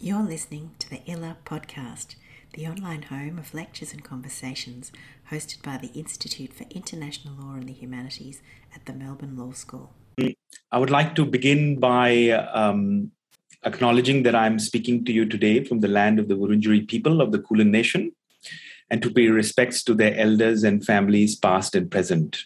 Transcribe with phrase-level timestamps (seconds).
[0.00, 2.14] You're listening to the ILA podcast,
[2.52, 4.92] the online home of lectures and conversations
[5.28, 8.40] hosted by the Institute for International Law and the Humanities
[8.72, 9.92] at the Melbourne Law School.
[10.70, 13.10] I would like to begin by um,
[13.64, 17.32] acknowledging that I'm speaking to you today from the land of the Wurundjeri people of
[17.32, 18.12] the Kulin Nation
[18.90, 22.44] and to pay respects to their elders and families, past and present.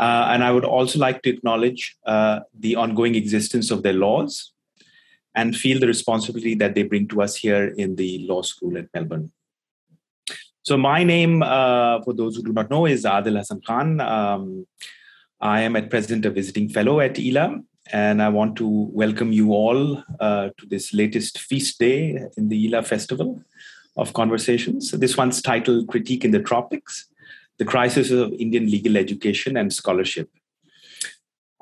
[0.00, 4.53] Uh, and I would also like to acknowledge uh, the ongoing existence of their laws
[5.34, 8.86] and feel the responsibility that they bring to us here in the law school at
[8.94, 9.32] Melbourne.
[10.62, 14.00] So, my name, uh, for those who do not know, is Adil Hasan Khan.
[14.00, 14.66] Um,
[15.40, 17.60] I am at present a visiting fellow at ILA,
[17.92, 22.66] and I want to welcome you all uh, to this latest feast day in the
[22.66, 23.42] ILA Festival
[23.96, 24.90] of Conversations.
[24.92, 27.08] This one's titled Critique in the Tropics
[27.58, 30.30] The Crisis of Indian Legal Education and Scholarship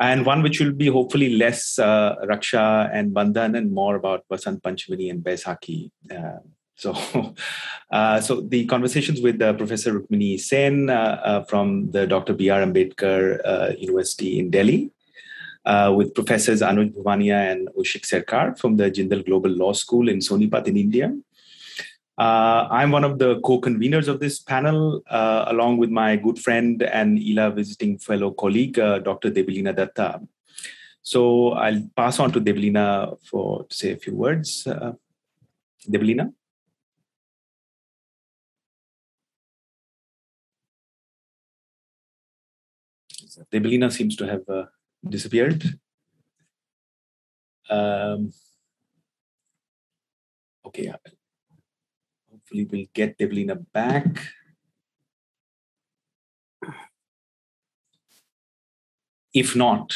[0.02, 4.60] and one which will be hopefully less uh, Raksha and Bandhan and more about Vasant
[4.60, 5.90] Panchami and Baisakhi.
[6.10, 6.40] Uh,
[6.74, 6.92] so,
[7.92, 12.32] uh, so the conversations with uh, Professor Rukmini Sen uh, uh, from the Dr.
[12.32, 12.60] B.R.
[12.66, 14.90] Ambedkar University in Delhi,
[15.96, 20.66] with Professors Anuj Bhuwania and Oishik Sircar from the Jindal Global Law School in Sonipat
[20.66, 21.14] in India,
[22.18, 26.82] uh, I'm one of the co-conveners of this panel, uh, along with my good friend
[26.82, 29.30] and ILA visiting fellow colleague, uh, Dr.
[29.30, 30.26] Debolina Dutta.
[31.02, 34.66] So I'll pass on to Debolina for to say a few words.
[34.66, 34.92] Uh?
[43.50, 44.66] Debolina seems to have uh,
[45.08, 45.64] disappeared.
[47.70, 48.32] Um,
[50.66, 50.92] okay,
[52.52, 54.06] hopefully we'll get Debolina back.
[59.34, 59.94] If not,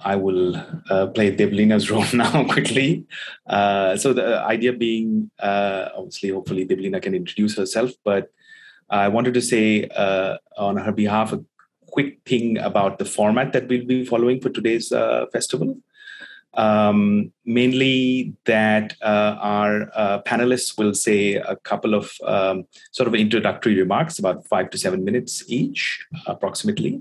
[0.00, 0.56] I will
[0.90, 3.06] uh, play Debolina's role now quickly.
[3.46, 8.30] Uh, so the idea being, uh, obviously, hopefully Debolina can introduce herself, but
[8.90, 11.44] I wanted to say uh, on her behalf a
[11.86, 15.78] quick thing about the format that we'll be following for today's uh, festival
[16.56, 23.14] um, mainly that uh, our uh, panelists will say a couple of um, sort of
[23.14, 27.00] introductory remarks, about five to seven minutes each, approximately.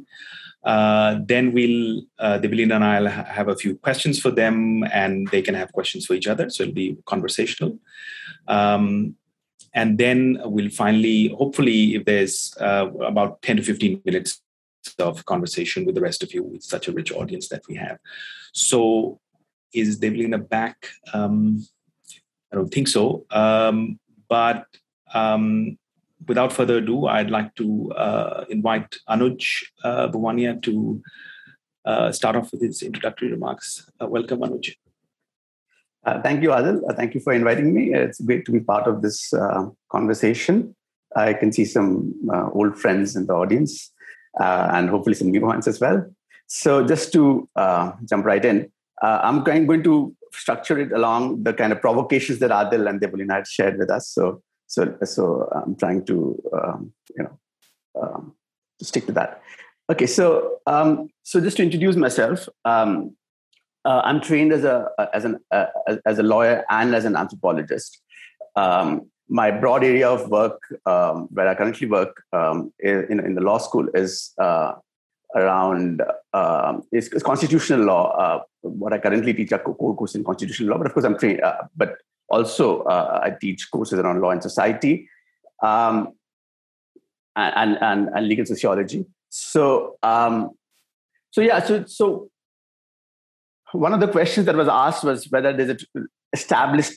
[0.64, 5.42] Uh, then we'll, uh, Debolina and I'll have a few questions for them, and they
[5.42, 6.50] can have questions for each other.
[6.50, 7.78] So it'll be conversational.
[8.48, 9.16] Um,
[9.76, 14.42] and then we'll finally, hopefully, if there's uh, about 10 to 15 minutes
[15.00, 17.98] of conversation with the rest of you with such a rich audience that we have.
[18.54, 19.20] So
[19.74, 20.88] is Debolina back?
[21.14, 21.66] Um,
[22.52, 23.26] I don't think so.
[23.32, 24.66] Um, but
[25.14, 25.78] um,
[26.28, 30.08] without further ado, I'd like to uh, invite Anuj uh,
[30.62, 31.02] to
[31.86, 33.90] uh, start off with his introductory remarks.
[34.02, 34.76] Uh, welcome, Anuj.
[36.06, 36.82] Uh, thank you, Adil.
[36.90, 37.94] Uh, thank you for inviting me.
[37.94, 39.34] It's great to be part of this
[39.90, 40.76] conversation.
[41.16, 42.14] I can see some
[42.54, 43.92] old friends in the audience
[44.40, 46.06] and hopefully some new ones as well.
[46.48, 47.48] So, just to
[48.06, 48.72] jump right in,
[49.04, 53.36] uh, I'm going, to structure it along the kind of provocations that Adil and Debolina
[53.36, 54.10] had shared with us.
[54.10, 57.40] So, so, so I'm trying to, um, you know,
[58.02, 58.34] um,
[58.80, 59.42] to stick to that.
[59.92, 63.16] Okay, so, um, so just to introduce myself, um,
[63.86, 65.66] uh, I'm trained as a as an uh,
[66.06, 68.00] as a lawyer and as an anthropologist.
[68.56, 73.58] Um, my broad area of work, um, where I currently work in, in the law
[73.58, 74.76] school, is uh,
[75.36, 76.02] around
[76.94, 78.46] is, is, constitutional law.
[78.64, 81.42] What I currently teach are core course in constitutional law, but of course I'm trained.
[81.42, 81.98] Uh, but
[82.30, 85.10] also uh, I teach courses around law and society,
[85.62, 86.14] um,
[87.36, 89.06] and, and and legal sociology.
[89.30, 90.52] So um,
[91.32, 92.30] so yeah, so so
[93.74, 96.94] one of the questions that was asked was whether there's an established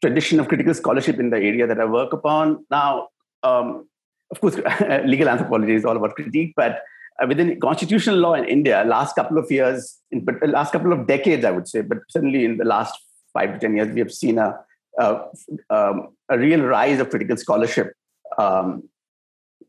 [0.00, 2.64] tradition of critical scholarship in the area that I work upon.
[2.70, 3.08] Now,
[3.42, 3.88] um,
[4.30, 4.56] of course,
[5.04, 6.82] legal anthropology is all about critique, but
[7.26, 11.50] within constitutional law in India, last couple of years, in, last couple of decades, I
[11.50, 12.94] would say, but certainly in the last
[13.32, 14.58] five to ten years, we have seen a
[14.98, 15.20] a,
[15.70, 17.92] um, a real rise of critical scholarship
[18.36, 18.82] um,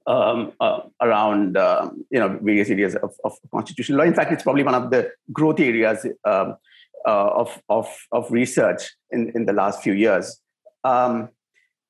[0.07, 4.05] um, uh, around um, you know various areas of, of, constitutional law.
[4.05, 6.55] In fact, it's probably one of the growth areas um,
[7.07, 10.41] uh, of, of of research in in the last few years.
[10.83, 11.29] Um,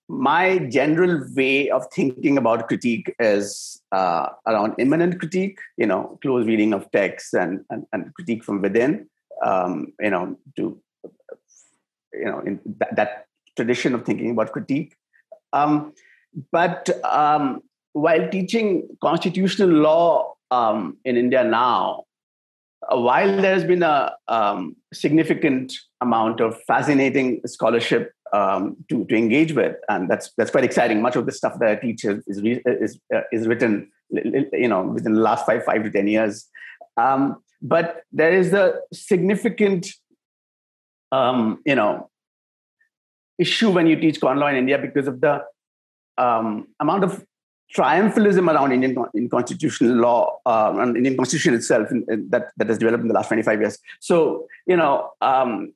[0.10, 6.48] my general way of thinking about critique is uh, around immanent critique, you know, close
[6.48, 9.08] reading of texts and, and, and critique from within,
[9.46, 10.82] um, you know, to,
[12.12, 13.26] you know, in that, that,
[13.56, 14.96] tradition of thinking about critique.
[15.52, 15.94] Um,
[16.50, 22.06] but um, while teaching constitutional law um, in India now,
[22.90, 29.54] uh, while there's been a um, significant amount of fascinating scholarship um, to, to engage
[29.54, 31.02] with, and that's that's quite exciting.
[31.02, 35.14] Much of the stuff that I teach is is uh, is written, you know, within
[35.14, 36.48] the last five five to ten years.
[36.98, 39.88] Um, but there is a significant,
[41.12, 42.10] um, you know,
[43.38, 45.44] issue when you teach con law in India because of the
[46.18, 47.26] um, amount of
[47.76, 52.68] triumphalism around Indian in constitutional law uh, and Indian constitution itself in, in that that
[52.68, 53.78] has developed in the last 25 years.
[54.00, 55.74] So you know, um,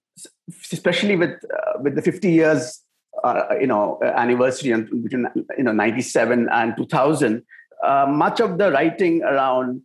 [0.72, 2.82] especially with uh, with the 50 years
[3.24, 5.28] uh, you know anniversary and between
[5.58, 7.44] you know 97 and 2000,
[7.84, 9.82] uh, much of the writing around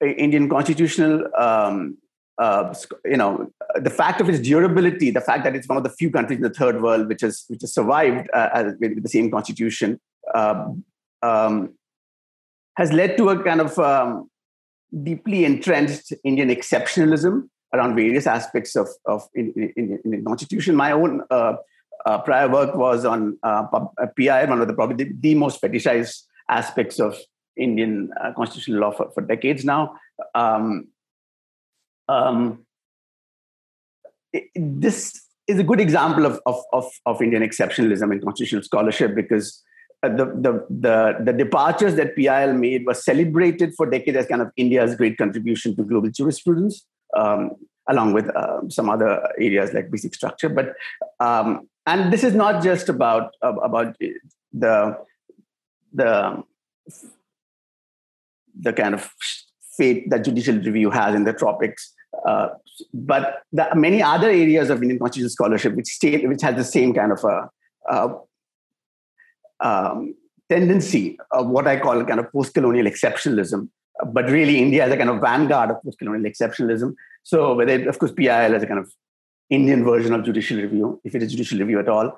[0.00, 1.96] Indian constitutional um,
[2.38, 2.74] uh,
[3.04, 6.10] you know, the fact of its durability, the fact that it's one of the few
[6.10, 10.00] countries in the third world which has which has survived uh, with the same constitution,
[10.34, 10.68] uh,
[11.22, 11.74] um,
[12.76, 14.28] has led to a kind of um,
[15.02, 20.76] deeply entrenched Indian exceptionalism around various aspects of of in, in, in constitution.
[20.76, 21.56] My own uh,
[22.06, 23.64] uh, prior work was on uh,
[24.16, 27.18] PI, one of the probably the, the most fetishized aspects of
[27.56, 29.94] Indian constitutional law for, for decades now.
[30.34, 30.88] Um,
[32.08, 32.64] um,
[34.54, 39.62] this is a good example of, of, of, of, Indian exceptionalism in constitutional scholarship because
[40.02, 44.42] uh, the, the, the, the, departures that PIL made were celebrated for decades as kind
[44.42, 46.86] of India's great contribution to global jurisprudence,
[47.16, 47.50] um,
[47.88, 50.48] along with uh, some other areas like basic structure.
[50.48, 50.74] But
[51.20, 54.96] um, and this is not just about uh, about the
[55.92, 56.42] the
[58.60, 59.10] the kind of
[59.76, 61.92] fate that judicial review has in the tropics.
[62.26, 62.48] Uh,
[62.92, 66.94] but the many other areas of Indian constitutional scholarship, which state, which has the same
[66.94, 67.50] kind of a,
[67.90, 68.16] a
[69.60, 70.14] um,
[70.48, 73.68] tendency of what I call kind of post-colonial exceptionalism.
[74.06, 76.94] But really, India is a kind of vanguard of post-colonial exceptionalism.
[77.22, 78.92] So, whether of course PIL is a kind of
[79.50, 82.16] Indian version of judicial review, if it is judicial review at all.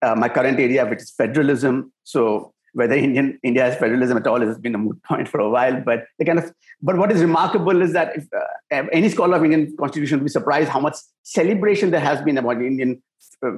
[0.00, 1.92] Uh, my current area, which is federalism.
[2.04, 5.50] So whether Indian India has federalism at all has been a moot point for a
[5.50, 5.80] while.
[5.80, 9.44] But the kind of but what is remarkable is that if uh, any scholar of
[9.44, 13.02] Indian constitution will be surprised how much celebration there has been about the Indian
[13.44, 13.52] uh,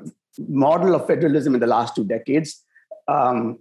[0.48, 2.64] model of federalism in the last two decades.
[3.08, 3.58] Um,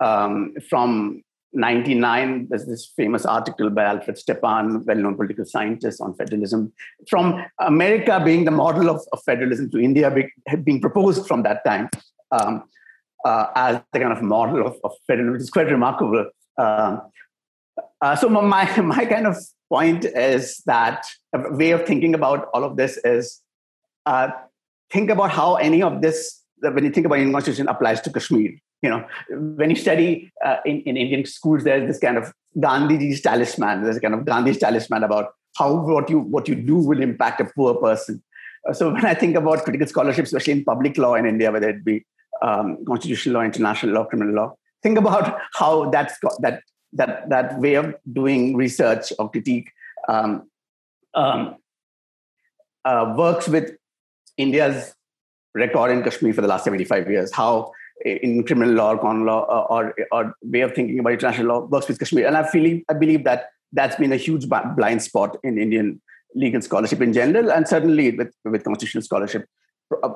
[0.00, 6.72] um, from 99, there's this famous article by Alfred Stepan, well-known political scientist on federalism.
[7.08, 10.14] From America being the model of, of federalism to India
[10.62, 11.88] being proposed from that time.
[12.30, 12.64] Um,
[13.24, 16.30] uh, as the kind of model of, of federalism, which is quite remarkable.
[16.56, 16.98] Uh,
[18.00, 19.36] uh, so my my kind of
[19.68, 21.04] point is that
[21.34, 23.42] a way of thinking about all of this is
[24.06, 24.28] uh,
[24.90, 28.52] think about how any of this when you think about Indian constitution applies to Kashmir.
[28.82, 33.20] You know, when you study uh, in, in Indian schools, there's this kind of Gandhiji's
[33.20, 33.82] talisman.
[33.82, 37.40] There's a kind of Gandhi's talisman about how what you what you do will impact
[37.40, 38.22] a poor person.
[38.68, 41.68] Uh, so when I think about critical scholarship, especially in public law in India, whether
[41.68, 42.04] it be
[42.42, 44.54] um, constitutional law, international law, criminal law.
[44.82, 46.62] Think about how that's got, that
[46.92, 49.70] that that way of doing research or critique
[50.08, 50.48] um,
[51.14, 51.56] um,
[52.84, 53.76] uh, works with
[54.36, 54.94] India's
[55.58, 57.32] record in Kashmir for the last 75 years.
[57.32, 57.72] How
[58.04, 61.66] in criminal law, or con law, uh, or, or way of thinking about international law
[61.66, 62.26] works with Kashmir.
[62.26, 66.00] And I feel I believe that that's been a huge blind spot in Indian
[66.34, 69.46] legal scholarship in general, and certainly with, with constitutional scholarship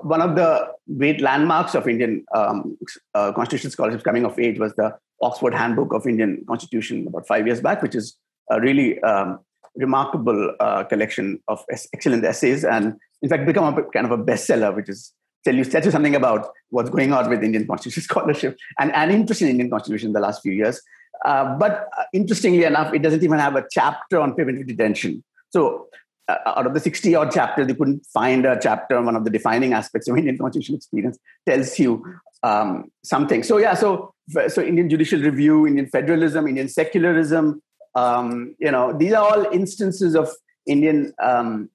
[0.02, 0.68] one of the
[0.98, 2.76] great landmarks of Indian um,
[3.14, 7.46] uh, constitutional scholarship coming of age was the Oxford Handbook of Indian Constitution about five
[7.46, 8.16] years back, which is
[8.50, 9.38] a really um,
[9.76, 14.74] remarkable uh, collection of excellent essays, and in fact become a kind of a bestseller,
[14.74, 15.12] which is
[15.44, 19.10] tell you tells you something about what's going on with Indian constitutional scholarship and an
[19.10, 20.80] interest in Indian constitution in the last few years.
[21.24, 25.22] Uh, but uh, interestingly enough, it doesn't even have a chapter on preventive detention.
[25.50, 25.88] So
[26.28, 29.24] uh, out of the 60 odd chapters, you couldn't find a chapter on one of
[29.24, 32.04] the defining aspects of Indian constitutional experience tells you
[32.42, 33.42] um, something.
[33.42, 34.14] So yeah, so
[34.48, 37.60] so Indian judicial review, Indian federalism, Indian secularism,
[37.94, 40.30] um, you know, these are all instances of
[40.66, 41.68] Indian um,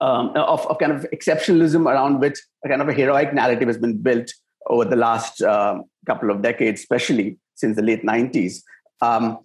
[0.00, 3.78] um, of, of kind of exceptionalism around which a kind of a heroic narrative has
[3.78, 4.32] been built
[4.66, 8.62] over the last uh, couple of decades, especially since the late 90s.
[9.00, 9.38] Um,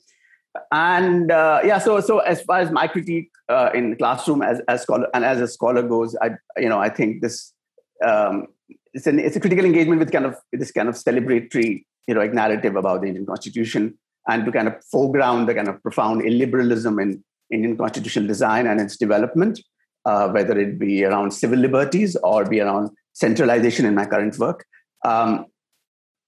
[0.71, 4.81] and uh, yeah so so as far as my critique uh, in classroom as as
[4.81, 7.53] scholar and as a scholar goes i you know i think this
[8.05, 8.47] um,
[8.93, 12.75] it's an it's a critical engagement with kind of this kind of celebratory heroic narrative
[12.75, 17.23] about the indian constitution and to kind of foreground the kind of profound illiberalism in
[17.49, 19.59] indian constitutional design and its development
[20.05, 24.65] uh, whether it be around civil liberties or be around centralization in my current work
[25.05, 25.45] um,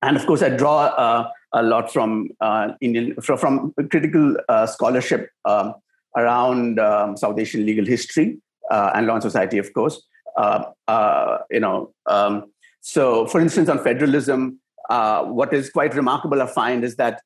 [0.02, 4.68] and of course i draw uh, a lot from uh, Indian from, from critical uh,
[4.68, 5.74] scholarship um,
[6.18, 8.38] around um, South Asian legal history
[8.72, 10.02] uh, and law and society, of course.
[10.38, 12.52] You know, um,
[12.82, 17.22] so for instance, on federalism, what is quite remarkable, I find, is that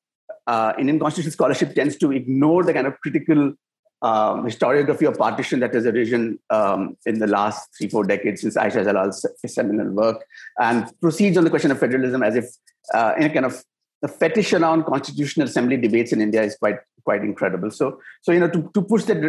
[0.47, 3.53] uh, Indian constitutional scholarship tends to ignore the kind of critical
[4.01, 8.55] um, historiography of partition that has arisen um, in the last three, four decades since
[8.55, 10.25] Ayesha Jalal's seminal work,
[10.59, 12.45] and proceeds on the question of federalism as if
[12.93, 13.63] uh, in a kind of
[14.01, 17.71] the fetish around constitutional assembly debates in India is quite quite incredible.
[17.71, 19.21] So, so you know, to, to push that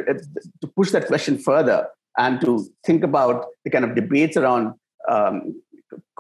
[0.60, 4.74] to push that question further and to think about the kind of debates around
[5.08, 5.60] um,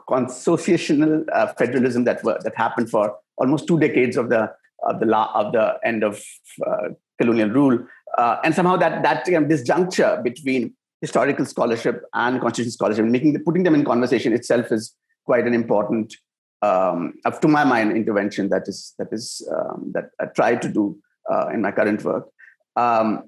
[0.08, 4.52] consociational uh, federalism that were that happened for almost two decades of the
[4.82, 6.20] of the la- of the end of
[6.66, 6.88] uh,
[7.20, 7.78] colonial rule,
[8.18, 13.40] uh, and somehow that that you disjuncture between historical scholarship and constitutional scholarship, making the,
[13.40, 16.14] putting them in conversation itself is quite an important,
[16.62, 20.98] um, to my mind, intervention that is that is um, that I try to do
[21.30, 22.28] uh, in my current work.
[22.76, 23.24] Um,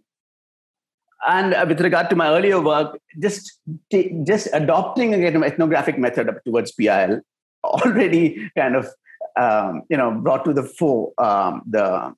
[1.27, 3.61] and with regard to my earlier work, just
[4.25, 7.21] just adopting an ethnographic method towards PIL
[7.65, 8.89] already kind of
[9.39, 12.13] um, you know brought to the fore um, the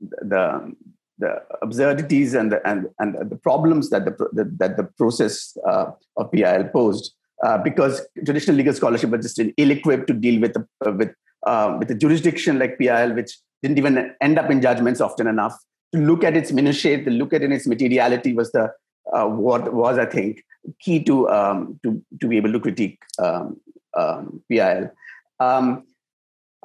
[0.00, 0.74] the
[1.18, 6.30] the absurdities and the, and and the problems that the, that the process uh, of
[6.32, 11.12] PIL posed, uh, because traditional legal scholarship was just ill-equipped to deal with uh, with
[11.46, 15.56] uh, with a jurisdiction like PIL, which didn't even end up in judgments often enough.
[15.94, 18.72] To look at its minutiae, to look at in its materiality was the
[19.12, 20.44] uh, what was I think
[20.80, 23.60] key to um, to to be able to critique um,
[23.96, 24.90] um, PIL.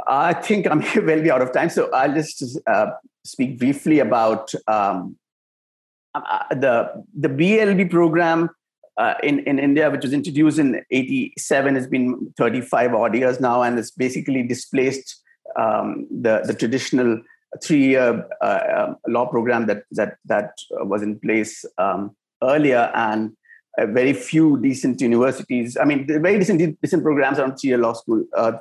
[0.08, 2.88] I think I'm well be out of time, so I'll just uh,
[3.24, 5.18] speak briefly about um,
[6.16, 8.50] uh, the the BLB program
[8.98, 13.62] uh, in in India, which was introduced in '87, has been 35 odd years now,
[13.64, 15.22] and it's basically displaced
[15.56, 17.22] um, the the traditional
[17.64, 23.36] three-year uh, um, law program that that that was in place um, earlier, and
[23.80, 25.78] uh, very few decent universities.
[25.78, 28.54] I mean, very decent decent programs on three-year law school uh,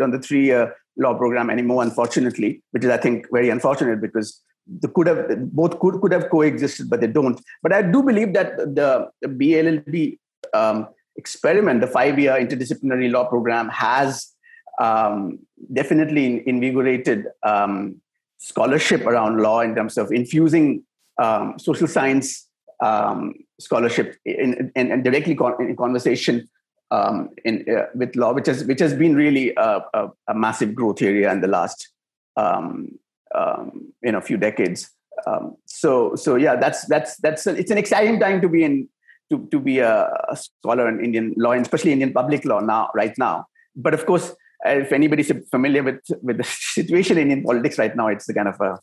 [0.00, 4.88] on the three-year law program anymore, unfortunately, which is I think very unfortunate because they
[4.94, 7.40] could have both could could have coexisted, but they don't.
[7.62, 10.18] But I do believe that the, the BLLB
[10.54, 14.32] um, experiment, the five-year interdisciplinary law program, has
[14.80, 15.40] um,
[15.72, 18.00] definitely invigorated um,
[18.38, 20.84] scholarship around law in terms of infusing
[21.18, 22.48] um, social science
[22.82, 26.48] um, scholarship in, in, in directly con- in conversation
[26.90, 30.74] um, in, uh, with law, which has which has been really a, a, a massive
[30.74, 31.88] growth area in the last
[32.36, 32.98] um,
[33.34, 34.90] um, you know few decades.
[35.26, 38.88] Um, so so yeah, that's that's that's a, it's an exciting time to be in
[39.30, 42.90] to to be a, a, scholar in Indian law, and especially Indian public law now
[42.94, 43.46] right now.
[43.76, 44.34] But of course,
[44.64, 46.44] if anybody's familiar with with the
[46.74, 48.78] situation in Indian politics right now, it's a kind of a,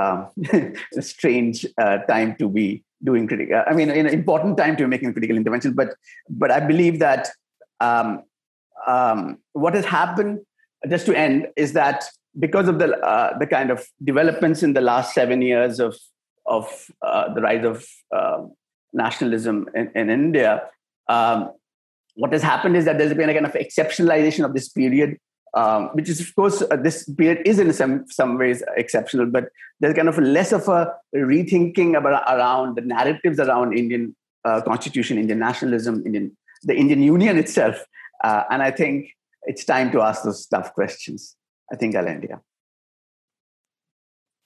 [0.00, 0.28] um,
[0.96, 3.62] a strange uh, time to be doing critical.
[3.66, 5.74] I mean, an important time to be making critical interventions.
[5.74, 5.94] But
[6.28, 7.30] but I believe that
[7.80, 8.22] um,
[8.86, 10.40] um, what has happened,
[10.88, 12.04] just to end, is that
[12.38, 15.96] because of the uh, the kind of developments in the last seven years of
[16.46, 18.42] of uh, the rise of uh,
[18.92, 20.62] nationalism in, in India,
[21.08, 21.52] um,
[22.14, 25.18] what has happened is that there's been a kind of exceptionalization of this period
[25.54, 29.50] um, which is of course uh, this period is in some some ways exceptional, but
[29.80, 35.18] there's kind of less of a rethinking about around the narratives around Indian uh, constitution,
[35.18, 37.84] Indian nationalism, Indian the Indian Union itself,
[38.24, 39.10] uh, and I think
[39.44, 41.36] it's time to ask those tough questions.
[41.72, 42.40] I think I'll end here.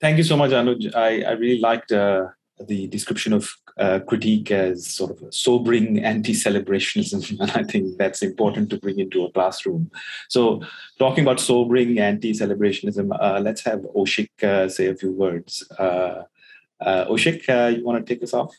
[0.01, 0.95] Thank you so much, Anuj.
[0.95, 2.27] I, I really liked uh,
[2.61, 8.71] the description of uh, critique as sort of sobering anti-celebrationism, and I think that's important
[8.71, 9.91] to bring into a classroom.
[10.29, 10.63] So,
[10.99, 15.69] talking about sobering anti-celebrationism, uh, let's have Oishik uh, say a few words.
[15.79, 16.23] Uh,
[16.81, 18.55] uh, Oishik, uh, you want to take us off?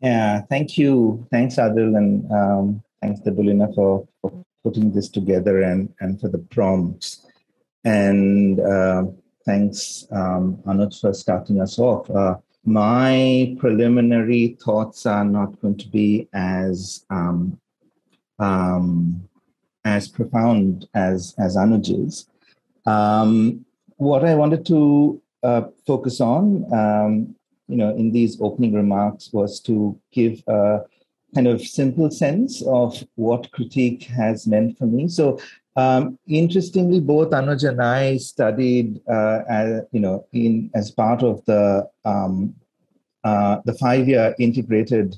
[0.00, 1.26] Yeah, thank you.
[1.30, 4.32] Thanks, Adil, and um, thanks, Debolina, for, for
[4.64, 7.26] putting this together and, and for the prompts.
[7.84, 8.60] And
[9.44, 12.10] thanks, um, Anuj, for starting us off.
[12.10, 17.58] Uh, my preliminary thoughts are not going to be as um,
[18.38, 19.28] um,
[19.84, 22.28] as profound as as Anuj's.
[22.86, 23.64] Um,
[23.96, 27.34] what I wanted to uh, focus on, um,
[27.68, 30.80] you know, in these opening remarks was to give a
[31.34, 35.08] kind of simple sense of what critique has meant for me.
[35.08, 35.38] So
[35.76, 41.44] um, interestingly, both Anuj and I studied, uh, as, you know, in as part of
[41.46, 42.54] the um,
[43.24, 45.16] uh, the five-year integrated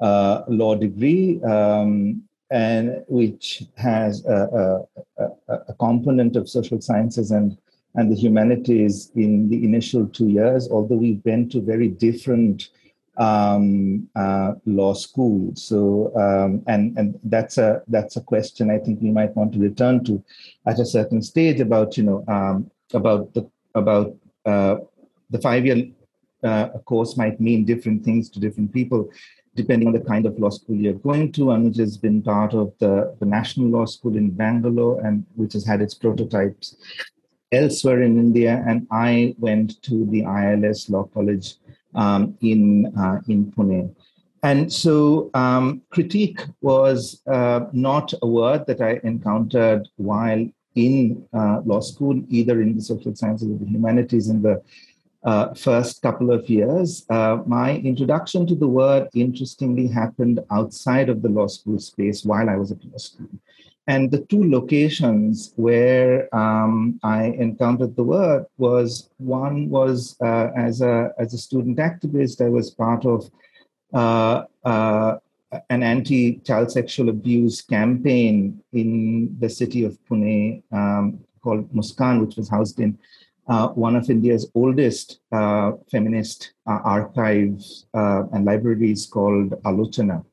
[0.00, 4.86] uh, law degree, um, and which has a,
[5.18, 7.58] a, a, component of social sciences and
[7.96, 10.68] and the humanities in the initial two years.
[10.70, 12.70] Although we went to very different
[13.18, 15.52] um, uh, law school.
[15.54, 19.58] So, um, and and that's a that's a question I think we might want to
[19.58, 20.22] return to
[20.66, 24.14] at a certain stage about you know um, about the about
[24.46, 24.76] uh,
[25.30, 25.88] the five year
[26.42, 29.10] uh, course might mean different things to different people
[29.54, 31.46] depending on the kind of law school you're going to.
[31.46, 35.66] Anuj has been part of the, the National Law School in Bangalore, and which has
[35.66, 36.76] had its prototypes
[37.52, 38.64] elsewhere in India.
[38.66, 41.54] And I went to the ILS Law College
[41.94, 43.94] um, in uh, in Pune.
[44.42, 51.60] And so, um, critique was uh, not a word that I encountered while in uh,
[51.64, 54.62] law school, either in the social sciences or the humanities in the
[55.24, 57.04] uh, first couple of years.
[57.10, 62.48] Uh, my introduction to the word, interestingly, happened outside of the law school space while
[62.48, 63.28] I was at law school.
[63.90, 70.80] And the two locations where um, I encountered the word was one was uh, as
[70.80, 72.40] a as a student activist.
[72.40, 73.28] I was part of
[73.92, 75.16] uh, uh,
[75.74, 82.48] an anti-child sexual abuse campaign in the city of Pune um, called Muskan, which was
[82.48, 82.96] housed in
[83.48, 90.24] uh, one of India's oldest uh, feminist uh, archives and libraries called Alochana.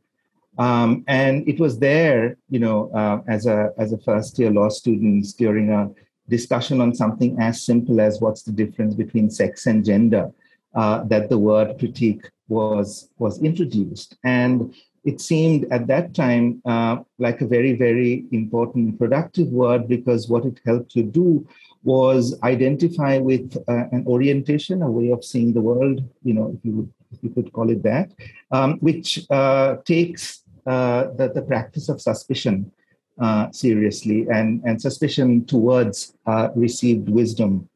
[0.57, 4.69] Um, and it was there, you know, uh, as a as a first year law
[4.69, 5.89] student during a
[6.29, 10.31] discussion on something as simple as what's the difference between sex and gender,
[10.75, 16.97] uh, that the word critique was was introduced, and it seemed at that time uh,
[17.19, 21.47] like a very very important productive word because what it helped you do
[21.83, 26.65] was identify with uh, an orientation, a way of seeing the world, you know, if
[26.65, 28.11] you would you could call it that,
[28.51, 32.71] um, which uh, takes the, the practice of suspicion
[33.19, 37.67] uh, seriously and, and suspicion towards uh, received wisdom,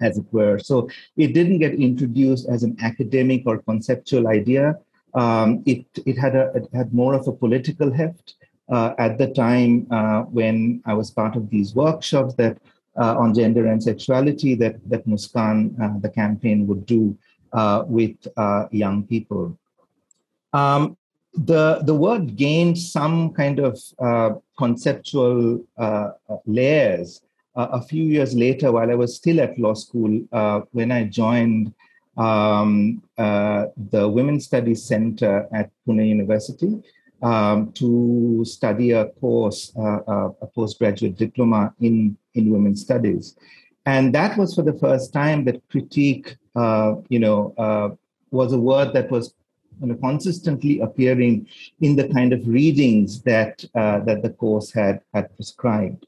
[0.00, 0.60] as it were.
[0.60, 4.78] So it didn't get introduced as an academic or conceptual idea.
[5.14, 8.34] Um, it, it, had a, it had more of a political heft.
[8.68, 12.58] Uh, at the time uh, when I was part of these workshops that
[12.96, 17.16] uh, on gender and sexuality that that Muskan, the campaign, would do
[17.86, 18.16] with
[18.72, 19.56] young people.
[20.52, 20.96] Um,
[21.36, 26.10] the, the word gained some kind of uh, conceptual uh,
[26.46, 27.20] layers
[27.54, 31.04] uh, a few years later while I was still at law school uh, when I
[31.04, 31.72] joined
[32.16, 36.82] um, uh, the Women's Studies Center at Pune University
[37.22, 43.36] um, to study a course, uh, a postgraduate diploma in, in women's studies.
[43.84, 47.98] And that was for the first time that critique, you know,
[48.30, 49.34] was a word that was
[49.80, 51.46] you know, consistently appearing
[51.80, 56.06] in the kind of readings that uh, that the course had had prescribed.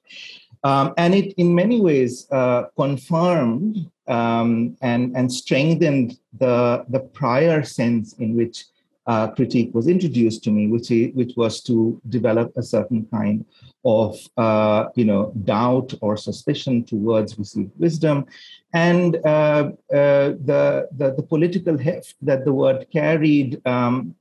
[0.64, 7.62] Um, and it, in many ways, uh, confirmed um, and, and strengthened the, the prior
[7.62, 8.64] sense in which
[9.08, 13.44] uh, critique was introduced to me, which, which was to develop a certain kind
[13.84, 18.26] of uh, you know doubt or suspicion towards received wisdom,
[18.74, 24.14] and uh, uh, the, the, the political heft that the word carried um,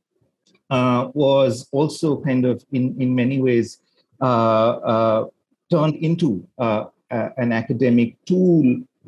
[0.69, 3.79] uh, was also kind of in in many ways
[4.21, 5.25] uh,
[5.69, 8.63] turned into an academic tool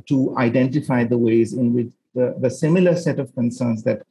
[0.07, 4.01] to identify the ways in which the, the similar set of concerns that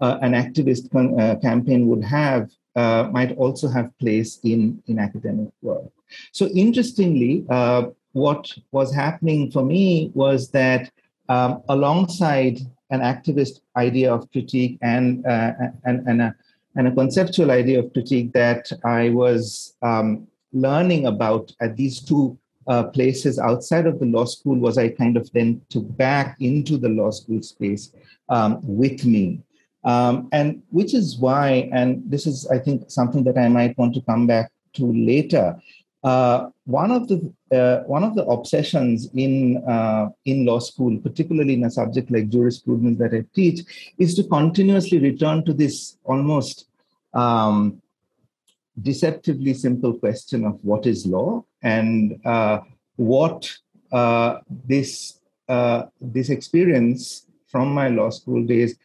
[0.00, 5.90] an activist con- campaign would have uh, might also have place in, in academic work.
[6.32, 10.90] So, interestingly, uh, what was happening for me was that
[11.28, 15.52] um, alongside an activist idea of critique and, uh,
[15.84, 16.34] and, and, a,
[16.76, 22.38] and a conceptual idea of critique that I was um, learning about at these two
[22.68, 26.78] uh, places outside of the law school was I kind of then took back into
[26.78, 27.92] the law school space
[28.28, 29.40] um, with me.
[29.84, 33.94] Um, and which is why, and this is, I think, something that I might want
[33.94, 35.56] to come back to later.
[36.04, 41.54] Uh, one of the uh, one of the obsessions in uh, in law school, particularly
[41.54, 43.60] in a subject like jurisprudence that I teach,
[43.98, 46.66] is to continuously return to this almost
[47.14, 47.82] um,
[48.80, 52.60] deceptively simple question of what is law and uh,
[52.96, 53.50] what
[53.92, 58.76] uh, this uh, this experience from my law school days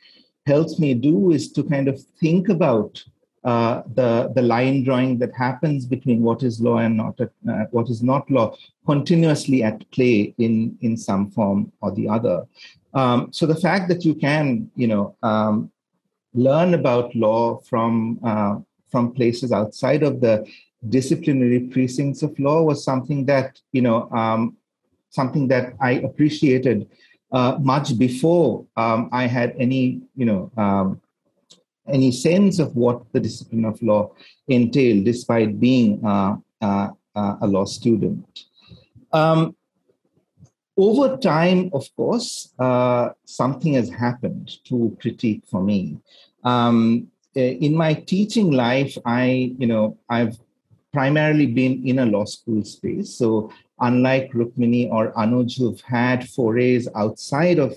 [0.45, 3.03] helps me do is to kind of think about
[3.43, 7.89] uh, the the line drawing that happens between what is law and not uh, what
[7.89, 12.45] is not law continuously at play in in some form or the other.
[12.93, 15.71] Um, so the fact that you can you know um,
[16.33, 18.55] learn about law from uh,
[18.89, 20.45] from places outside of the
[20.89, 24.55] disciplinary precincts of law was something that you know um,
[25.09, 26.87] something that I appreciated
[27.33, 31.01] uh, much before um, I had any, you know, um,
[31.87, 34.11] any sense of what the discipline of law
[34.47, 38.45] entailed, despite being uh, uh, uh, a law student.
[39.11, 39.55] Um,
[40.77, 45.97] over time, of course, uh, something has happened to critique for me.
[46.43, 50.37] Um, eh, in my teaching life, I, you know, I've
[50.91, 53.13] primarily been in a law school space.
[53.13, 53.51] So
[53.83, 57.71] unlike Rukmini or Anuj, who've had forays outside of,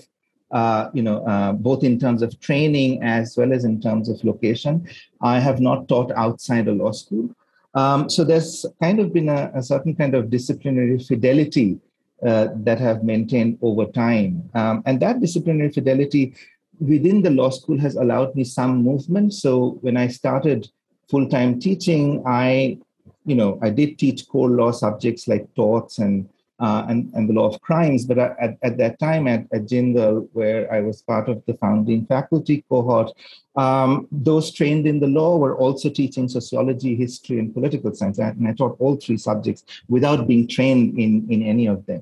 [0.51, 4.23] uh, you know, uh, both in terms of training as well as in terms of
[4.23, 4.87] location,
[5.21, 7.29] I have not taught outside a law school.
[7.73, 11.77] Um, so there's kind of been a, a, certain kind of disciplinary fidelity
[12.25, 14.49] uh, that have maintained over time.
[14.55, 16.33] Um, and that disciplinary fidelity
[16.79, 19.33] within the law school has allowed me some movement.
[19.33, 20.67] So when I started
[21.09, 22.79] full-time teaching, I,
[23.27, 26.27] you know, I did teach core law subjects like torts and
[26.59, 28.05] uh, and, and the law of crimes.
[28.05, 32.05] But at, at that time at, at Jindal, where I was part of the founding
[32.07, 33.11] faculty cohort,
[33.55, 38.17] um, those trained in the law were also teaching sociology, history, and political science.
[38.17, 42.01] And I taught all three subjects without being trained in, in any of them.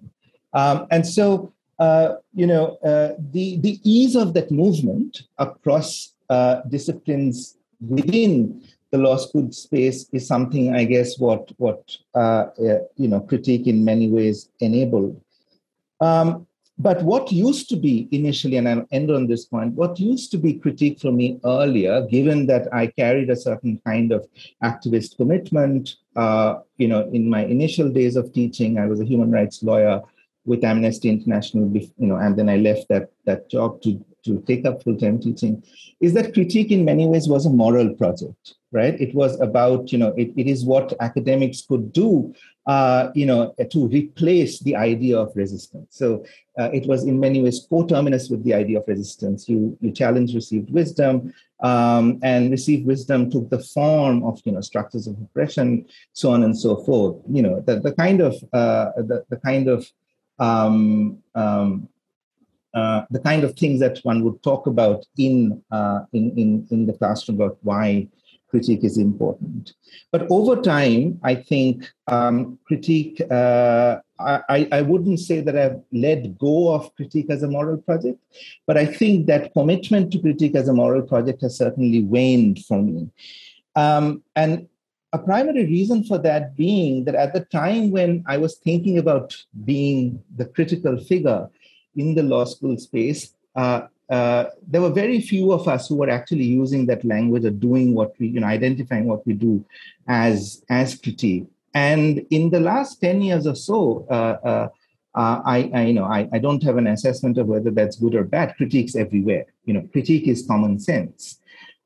[0.54, 6.62] Um, and so, uh, you know, uh, the, the ease of that movement across uh,
[6.70, 8.64] disciplines within
[8.96, 11.82] the law school space is something I guess what what
[12.24, 15.22] uh, uh, you know critique in many ways enabled.
[16.00, 20.30] Um, but what used to be initially, and I'll end on this point, what used
[20.32, 24.28] to be critique for me earlier, given that I carried a certain kind of
[24.62, 29.32] activist commitment, uh, you know, in my initial days of teaching, I was a human
[29.32, 30.02] rights lawyer
[30.46, 34.66] with Amnesty International, you know, and then I left that that job to to take
[34.66, 35.64] up full-time teaching,
[36.02, 39.00] is that critique in many ways was a moral project right?
[39.00, 42.36] It was about, you know, it, it is what academics could do,
[42.68, 45.88] uh, you know, to replace the idea of resistance.
[45.92, 46.26] So
[46.60, 49.48] uh, it was in many ways coterminous with the idea of resistance.
[49.48, 54.62] You, you challenge received wisdom, um, and received wisdom took the form of, you know,
[54.62, 57.16] structures of oppression, so on and so forth.
[57.30, 59.90] You know, the, the kind of, uh, the, the kind of,
[60.38, 61.88] um, um,
[62.76, 66.86] uh, the kind of things that one would talk about in uh, in, in in
[66.86, 68.08] the classroom about why
[68.56, 69.74] critique is important.
[70.12, 76.38] But over time, I think um, critique, uh, I, I wouldn't say that I've let
[76.38, 78.20] go of critique as a moral project,
[78.66, 82.82] but I think that commitment to critique as a moral project has certainly waned for
[82.82, 83.10] me.
[83.76, 84.68] Um, and
[85.12, 89.36] a primary reason for that being that at the time when I was thinking about
[89.66, 91.50] being the critical figure
[91.96, 96.10] in the law school space, uh, uh, there were very few of us who were
[96.10, 99.66] actually using that language or doing what we, you know, identifying what we do
[100.08, 101.46] as as critique.
[101.74, 104.68] And in the last ten years or so, uh, uh,
[105.16, 108.16] uh, I, I, you know, I, I don't have an assessment of whether that's good
[108.16, 108.56] or bad.
[108.58, 109.46] Critique's everywhere.
[109.66, 111.40] You know, critique is common sense.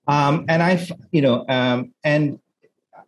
[0.08, 2.40] Um, and I've, you know, um, and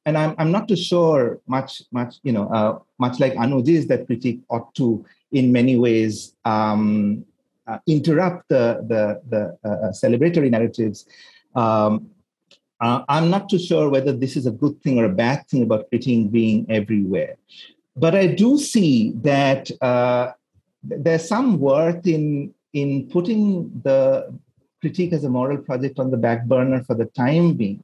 [0.06, 3.88] and I'm, I'm not too sure much, much, you know, uh, much like Anuj is
[3.88, 7.26] that critique ought to, in many ways, um,
[7.68, 11.06] uh, interrupt the, the, the uh, uh, celebratory narratives.
[11.56, 12.10] Um,
[12.80, 15.64] uh, I'm not too sure whether this is a good thing or a bad thing
[15.64, 17.36] about critique being everywhere.
[17.96, 20.32] But I do see that uh,
[20.84, 24.34] there's some worth in, in putting the
[24.82, 27.84] critique as a moral project on the back burner for the time being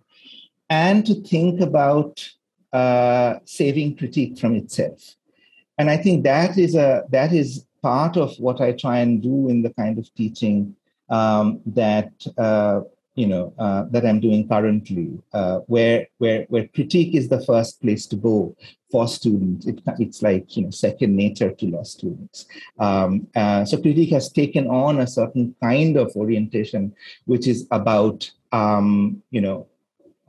[0.70, 2.28] and to think about
[2.74, 5.16] uh, saving critique from itself.
[5.78, 9.50] And I think that is a that is part of what I try and do
[9.50, 10.76] in the kind of teaching
[11.10, 12.82] um, that uh,
[13.16, 17.82] you know uh, that I'm doing currently, uh, where where where critique is the first
[17.82, 18.56] place to go
[18.92, 19.68] for students.
[19.68, 22.48] It, it's like you know second nature to law students.
[22.80, 26.94] Um, uh, so critique has taken on a certain kind of orientation,
[27.26, 29.68] which is about um, you know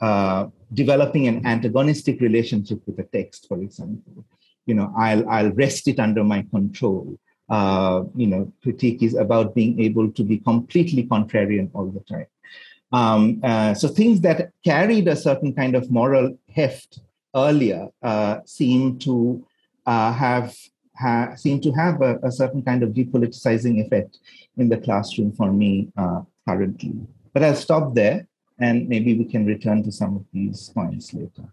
[0.00, 4.24] uh, developing an antagonistic relationship with the text, for example.
[4.68, 9.54] You know, I'll I'll rest it under my control uh, you know, critique is about
[9.54, 12.26] being able to be completely contrarian all the time.
[12.92, 17.00] Um, uh, so things that carried a certain kind of moral heft
[17.34, 19.44] earlier uh, seem to
[19.86, 20.56] uh, have
[20.96, 24.18] ha- seem to have a, a, certain kind of depoliticizing effect
[24.56, 26.94] in the classroom for me uh, currently.
[27.34, 28.26] But I'll stop there,
[28.58, 31.52] and maybe we can return to some of these points later.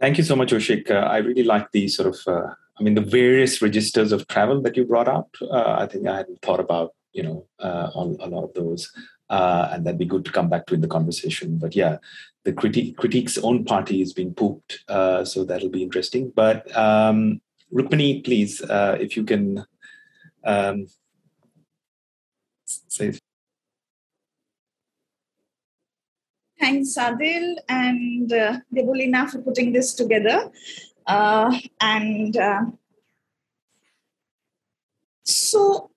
[0.00, 0.90] Thank you so much, Oishik.
[0.90, 4.76] Uh, I really like the sort of I mean, the various registers of travel that
[4.76, 8.26] you brought up, uh, I think I hadn't thought about, you know, uh, on a
[8.26, 8.90] lot of those.
[9.28, 11.58] Uh, and that'd be good to come back to in the conversation.
[11.58, 11.98] But yeah,
[12.44, 16.32] the critique, critique's own party is being pooped, uh, so that'll be interesting.
[16.34, 17.40] But um,
[17.72, 19.64] Rukmini, please, uh, if you can
[20.42, 20.86] um,
[22.64, 23.12] say
[26.60, 30.50] Thanks, Adil and uh, Debolina for putting this together.
[31.06, 32.66] Uh, and uh,
[35.24, 35.90] so,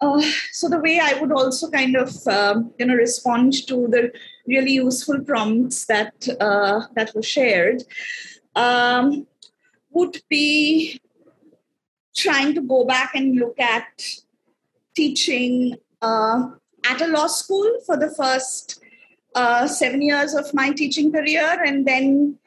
[0.00, 4.12] uh, so the way I would also kind of um, you know respond to the
[4.48, 7.82] really useful prompts that uh, that were shared
[8.54, 9.26] um,
[9.90, 11.02] would be
[12.16, 14.02] trying to go back and look at
[14.94, 16.48] teaching uh,
[16.88, 18.80] at a law school for the first
[19.36, 22.38] uh, seven years of my teaching career, and then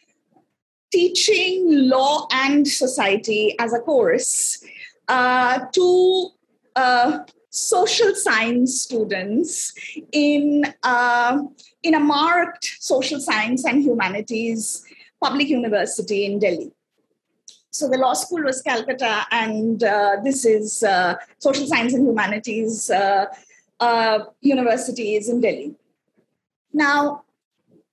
[0.92, 4.64] teaching law and society as a course
[5.08, 6.30] uh, to
[6.76, 7.20] uh,
[7.52, 9.74] social science students
[10.12, 11.38] in uh,
[11.84, 14.84] in a marked social science and humanities
[15.22, 16.72] public university in Delhi.
[17.72, 22.90] So the law school was Calcutta, and uh, this is uh, social science and humanities
[24.42, 25.76] university in Delhi.
[26.74, 27.24] Now,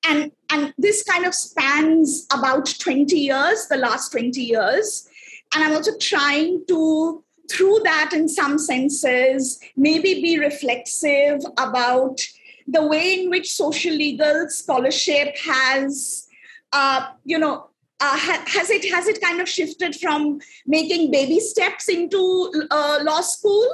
[0.06, 5.08] and and this kind of spans about 20 years, the last 20 years,
[5.54, 12.20] and I'm also trying to through that in some senses maybe be reflexive about
[12.66, 16.26] the way in which social legal scholarship has
[16.72, 17.68] uh, you know
[18.00, 23.20] uh, has it has it kind of shifted from making baby steps into uh, law
[23.20, 23.66] school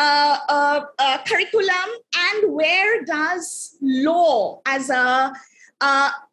[0.00, 5.30] uh, uh, uh, curriculum and where does law as a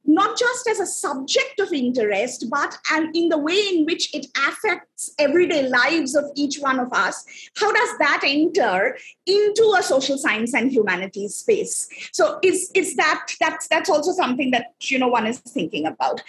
[0.08, 4.26] not just as a subject of interest, but and in the way in which it
[4.48, 7.26] affects everyday lives of each one of us.
[7.58, 11.90] How does that enter into a social science and humanities space?
[12.14, 16.24] So is is that that's that's also something that you know one is thinking about.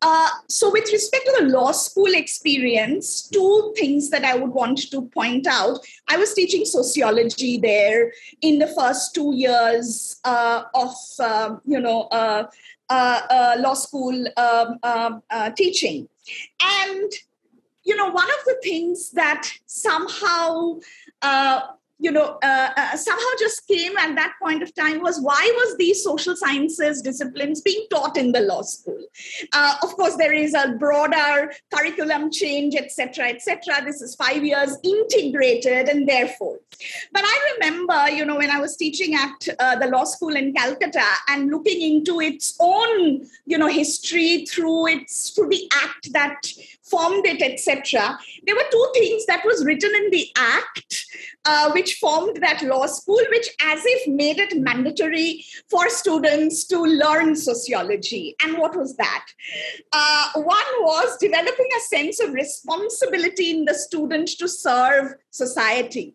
[0.00, 4.90] Uh, so with respect to the law school experience, two things that I would want
[4.90, 5.78] to point out.
[6.08, 12.02] I was teaching sociology there in the first two years uh, of uh, you know
[12.12, 12.46] uh,
[12.90, 16.08] law school um, um, uh, teaching.
[16.62, 17.12] And,
[17.84, 20.80] you know, one of the things that somehow
[21.98, 25.76] you know uh, uh, somehow just came at that point of time was why was
[25.76, 29.00] these social sciences disciplines being taught in the law school?
[29.52, 34.76] Uh, of course there is a broader curriculum change etc etc this is five years
[34.82, 36.58] integrated and therefore.
[37.12, 40.52] But i remember you know when i was teaching at uh, the law school in
[40.52, 46.40] calcutta and looking into its own you know history through its through the act that
[46.84, 48.18] formed it, etc.
[48.46, 51.06] There were two things that was written in the Act,
[51.44, 56.78] uh, which formed that law school, which as if made it mandatory for students to
[56.78, 58.34] learn sociology.
[58.42, 59.26] And what was that?
[59.92, 66.14] Uh, one was developing a sense of responsibility in the student to serve society.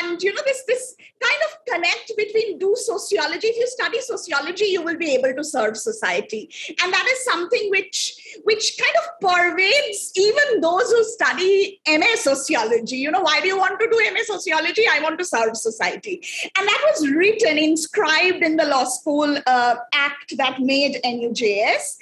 [0.00, 3.46] And you know, this this kind of connect between do sociology.
[3.48, 6.50] If you study sociology, you will be able to serve society.
[6.82, 12.96] And that is something which which kind of pervades even those who study MA sociology.
[12.96, 14.65] You know, why do you want to do MA sociology?
[14.90, 16.22] I want to serve society.
[16.58, 21.96] And that was written, inscribed in the law school uh, act that made NUJS.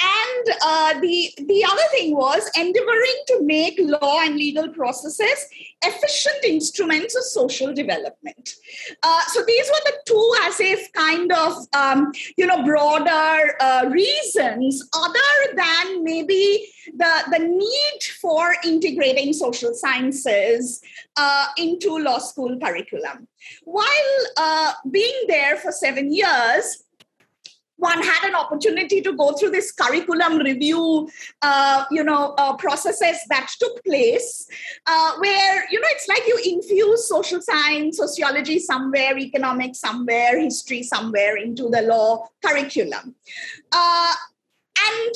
[0.00, 5.46] And uh, the, the other thing was endeavoring to make law and legal processes
[5.82, 8.54] efficient instruments of social development.
[9.02, 13.88] Uh, so these were the two, as if kind of, um, you know, broader uh,
[13.90, 20.82] reasons other than maybe the, the need for integrating social sciences
[21.16, 23.28] uh, into law school curriculum.
[23.64, 26.84] While uh, being there for seven years,
[27.76, 31.08] one had an opportunity to go through this curriculum review,
[31.42, 34.46] uh, you know, uh, processes that took place,
[34.86, 40.82] uh, where you know it's like you infuse social science, sociology somewhere, economics somewhere, history
[40.82, 43.14] somewhere into the law curriculum,
[43.72, 44.14] uh,
[44.90, 45.14] and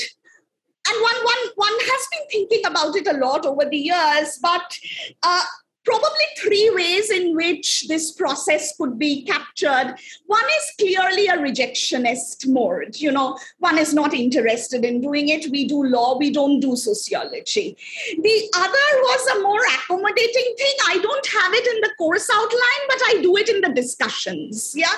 [0.88, 4.78] and one one one has been thinking about it a lot over the years, but
[5.22, 5.42] uh,
[5.88, 9.96] probably three ways in which this process could be captured.
[10.26, 12.96] One is clearly a rejectionist mode.
[12.96, 15.50] You know, one is not interested in doing it.
[15.50, 17.74] We do law, we don't do sociology.
[18.20, 20.76] The other was a more accommodating thing.
[20.88, 24.74] I don't have it in the course outline, but I do it in the discussions.
[24.76, 24.92] Yeah.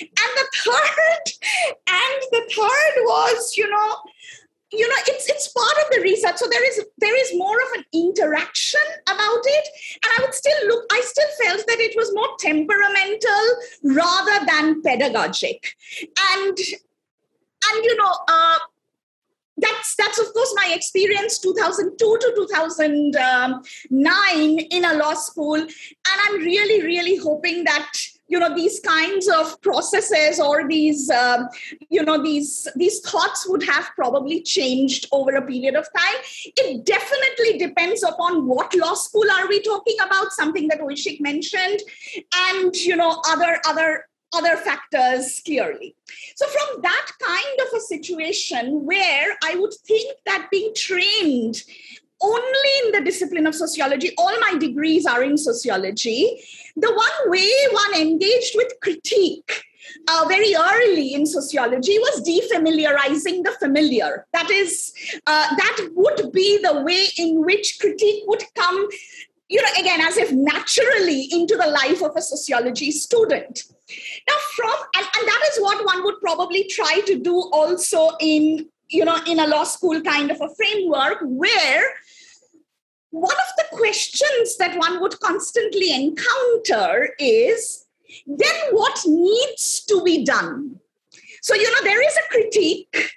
[0.00, 1.32] And the third,
[1.88, 3.96] and the third was, you know,
[4.72, 6.36] you know it's it's part of the research.
[6.36, 9.68] So there is there is more of an interaction about it.
[10.02, 14.80] And i would still look i still felt that it was more temperamental rather than
[14.82, 15.74] pedagogic.
[16.32, 18.58] And and you know uh,
[19.56, 25.56] that's that's of course my experience 2002 to 2009 in a law school.
[25.56, 27.92] And i'm really really hoping that
[28.26, 31.48] you know these kinds of processes or these um,
[31.90, 36.16] you know these these thoughts would have probably changed over a period of time
[36.56, 41.80] it definitely depends upon what law school are we talking about something that oishik mentioned
[42.34, 45.94] and you know other other other factors clearly.
[46.36, 51.62] So, from that kind of a situation where I would think that being trained
[52.24, 56.40] only in the discipline of sociology, all my degrees are in sociology,
[56.76, 59.62] the one way one engaged with critique
[60.08, 64.26] uh, very early in sociology was defamiliarizing the familiar.
[64.32, 64.92] That is,
[65.26, 68.88] uh, that would be the way in which critique would come,
[69.48, 73.64] you know, again, as if naturally into the life of a sociology student.
[74.28, 78.68] Now, from and, and that is what one would probably try to do also in
[78.88, 81.84] you know in a law school kind of a framework where
[83.14, 87.86] one of the questions that one would constantly encounter is
[88.26, 90.80] then what needs to be done?
[91.40, 93.12] So you know there is a critique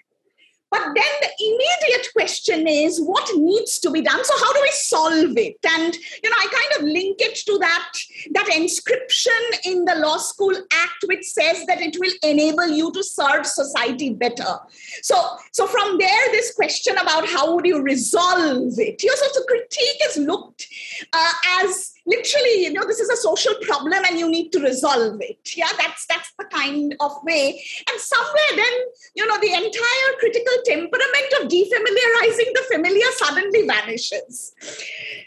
[0.70, 4.24] but then the immediate question is what needs to be done?
[4.24, 5.58] So how do we solve it?
[5.66, 7.94] And you know, I kind of link it to that
[8.32, 13.04] that inscription in the Law School Act, which says that it will enable you to
[13.04, 14.60] serve society better.
[15.02, 15.16] So,
[15.52, 19.02] so from there, this question about how would you resolve it?
[19.04, 20.68] You know, so the critique is looked
[21.14, 25.18] uh, as literally you know this is a social problem and you need to resolve
[25.22, 25.56] it.
[25.56, 27.62] Yeah that's that's the kind of way.
[27.90, 28.74] And somewhere then
[29.16, 34.54] you know the entire critical temperament of defamiliarizing the familiar suddenly vanishes.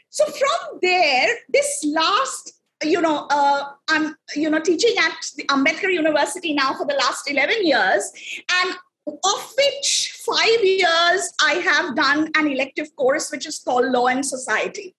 [0.09, 5.93] So from there this last you know uh, i'm you know teaching at the ambedkar
[5.93, 8.11] university now for the last 11 years
[8.51, 8.75] and
[9.07, 14.25] of which five years i have done an elective course which is called law and
[14.25, 14.95] society.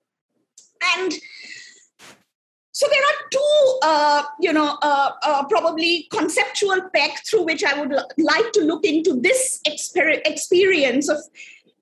[0.95, 1.13] And
[2.73, 7.79] so there are two, uh, you know, uh, uh, probably conceptual pegs through which I
[7.79, 11.17] would l- like to look into this exper- experience of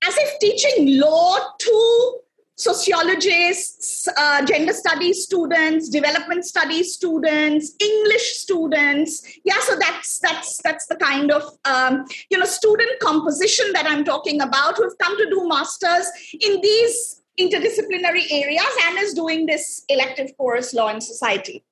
[0.02, 2.20] as if teaching law to
[2.56, 9.22] sociologists, uh, gender studies students, development studies students, English students.
[9.44, 14.04] Yeah, so that's that's that's the kind of um, you know student composition that I'm
[14.04, 16.06] talking about who've come to do masters
[16.40, 21.64] in these interdisciplinary areas and is doing this elective course law and society.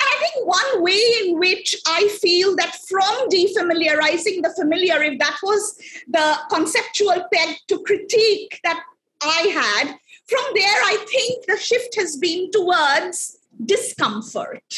[0.00, 5.18] And i think one way in which i feel that from defamiliarizing the familiar if
[5.18, 5.76] that was
[6.08, 8.82] the conceptual peg to critique that
[9.22, 9.86] i had
[10.26, 14.70] from there i think the shift has been towards discomfort.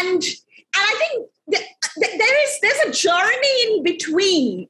[0.00, 0.22] And
[0.76, 1.28] and i think
[2.18, 4.68] there is there's a journey in between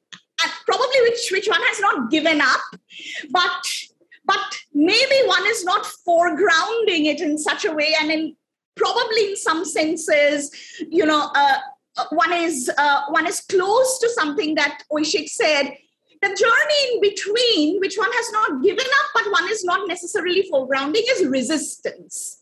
[0.67, 2.61] probably which which one has not given up
[3.31, 3.67] but
[4.27, 8.37] but maybe one is not foregrounding it in such a way and in
[8.75, 10.51] probably in some senses
[10.91, 11.59] you know uh,
[11.97, 15.73] uh, one is uh, one is close to something that oishik said.
[16.23, 20.49] The journey in between which one has not given up but one is not necessarily
[20.51, 22.39] foregrounding is resistance.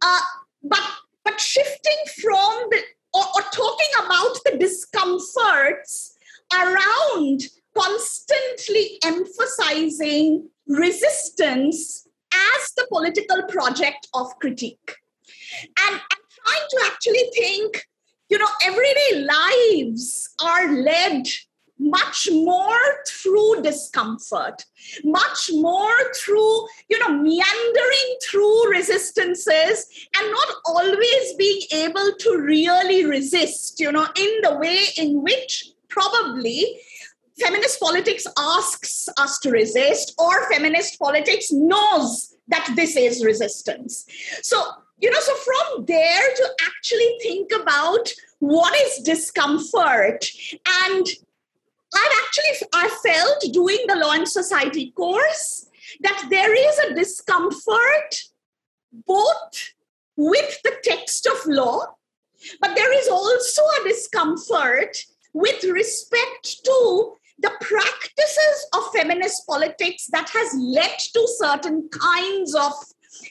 [0.00, 0.20] Uh,
[0.62, 0.82] but
[1.24, 2.78] but shifting from the
[3.14, 6.16] or, or talking about the discomforts
[6.52, 7.42] around
[7.76, 14.96] constantly emphasizing resistance as the political project of critique.
[15.86, 16.00] And I'm
[16.44, 17.86] trying to actually think,
[18.28, 21.26] you know, everyday lives are led
[21.78, 24.64] much more through discomfort,
[25.02, 33.04] much more through, you know, meandering through resistances and not always being able to really
[33.04, 36.80] resist, you know, in the way in which probably
[37.38, 44.04] feminist politics asks us to resist, or feminist politics knows that this is resistance.
[44.42, 44.62] So,
[44.98, 50.26] you know, so from there to actually think about what is discomfort
[50.84, 51.06] and
[51.94, 55.68] I've actually I felt doing the law and society course
[56.00, 58.22] that there is a discomfort
[59.06, 59.72] both
[60.16, 61.94] with the text of law,
[62.60, 70.28] but there is also a discomfort with respect to the practices of feminist politics that
[70.30, 72.72] has led to certain kinds of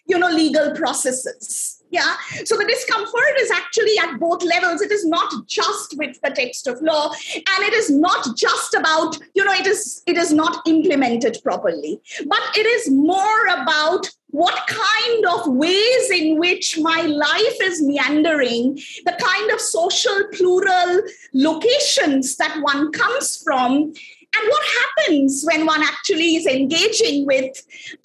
[0.06, 1.78] you know legal processes.
[1.92, 2.16] Yeah?
[2.46, 4.82] So the discomfort is actually at both levels.
[4.82, 9.18] It is not just with the text of law and it is not just about
[9.36, 14.56] you know it is it is not implemented properly but it is more about what
[14.68, 18.76] kind of ways in which my life is meandering
[19.06, 21.02] the kind of social plural
[21.34, 23.94] locations that one comes from
[24.38, 27.56] and what happens when one actually is engaging with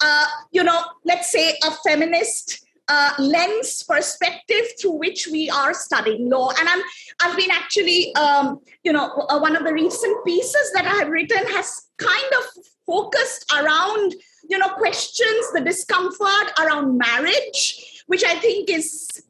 [0.01, 6.29] uh, you know let's say a feminist uh, lens perspective through which we are studying
[6.29, 6.49] law.
[6.57, 6.81] And I'm,
[7.21, 11.09] I've been actually, um, you know, uh, one of the recent pieces that I have
[11.09, 14.15] written has kind of focused around,
[14.49, 19.21] you know, questions, the discomfort around marriage, which I think is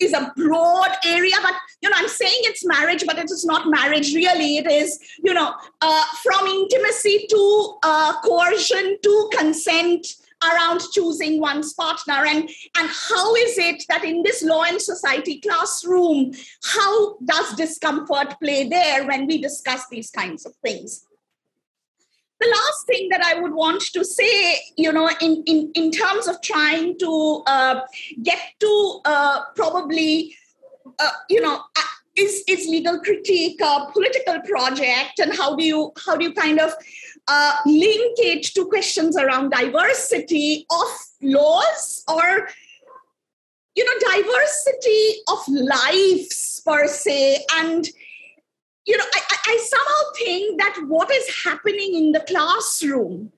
[0.00, 3.68] is a broad area but you know i'm saying it's marriage but it is not
[3.68, 4.58] marriage really.
[4.58, 10.06] It is you know uh, from intimacy to uh, coercion to consent
[10.42, 12.24] around choosing one's partner.
[12.26, 16.32] And and how is it that in this law and society classroom
[16.64, 21.06] how does discomfort play there when we discuss these kinds of things
[22.42, 26.26] the last thing that I would want to say, you know, in, in, in terms
[26.26, 27.80] of trying to uh,
[28.22, 30.34] get to uh, probably,
[30.98, 31.82] uh, you know, uh,
[32.16, 35.18] is, is legal critique a political project?
[35.18, 36.72] And how do you how do you kind of
[37.28, 40.88] uh, link it to questions around diversity of
[41.22, 42.48] laws or
[43.74, 47.44] you know diversity of lives per se?
[47.54, 47.88] And
[48.86, 53.32] you know I, I somehow think that what is happening in the classroom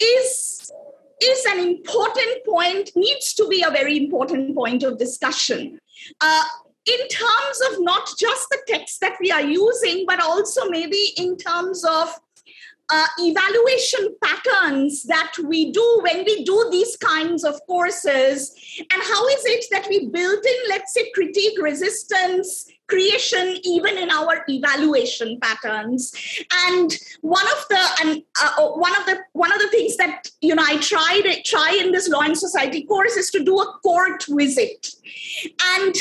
[0.00, 0.72] is
[1.20, 5.80] is an important point needs to be a very important point of discussion.
[6.20, 6.44] Uh,
[6.86, 11.36] in terms of not just the text that we are using but also maybe in
[11.36, 12.08] terms of
[12.90, 19.26] uh, evaluation patterns that we do when we do these kinds of courses and how
[19.28, 25.38] is it that we build in let's say critique resistance creation even in our evaluation
[25.40, 26.12] patterns.
[26.66, 30.30] And one of the and uh, uh, one of the one of the things that
[30.40, 33.78] you know i tried try in this law and society course is to do a
[33.82, 34.94] court visit.
[35.76, 35.94] And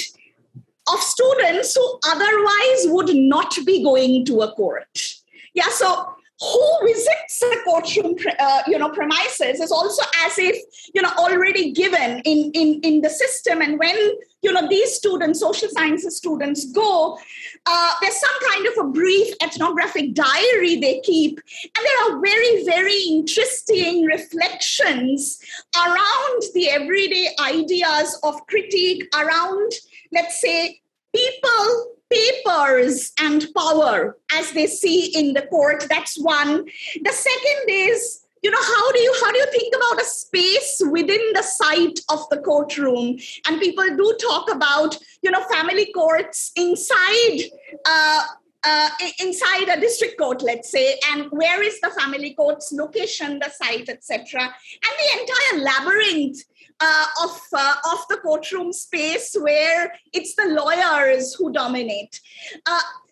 [0.93, 5.13] of students who otherwise would not be going to a court.
[5.53, 10.55] Yeah so who visits the courtroom uh, you know premises is also as if
[10.93, 13.61] you know already given in in in the system.
[13.61, 13.97] And when
[14.41, 17.17] you know these students social sciences students go
[17.65, 22.63] uh, there's some kind of a brief ethnographic diary they keep and there are very
[22.65, 25.39] very interesting reflections
[25.75, 29.71] around the everyday ideas of critique around
[30.11, 30.79] let's say
[31.15, 35.85] people papers and power as they see in the court.
[35.89, 36.65] That's one.
[37.01, 40.81] The second is you know how do you how do you think about a space
[40.91, 43.17] within the site of the courtroom
[43.47, 47.39] and people do talk about you know family courts inside
[47.85, 48.23] uh,
[48.63, 53.49] uh, inside a district court, let's say, and where is the family court's location, the
[53.49, 56.41] site, etc., and the entire labyrinth
[56.79, 62.19] uh, of uh, of the courtroom space where it's the lawyers who dominate.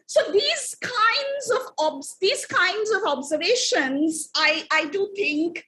[0.07, 5.65] So these kinds of obs- these kinds of observations, I I do think,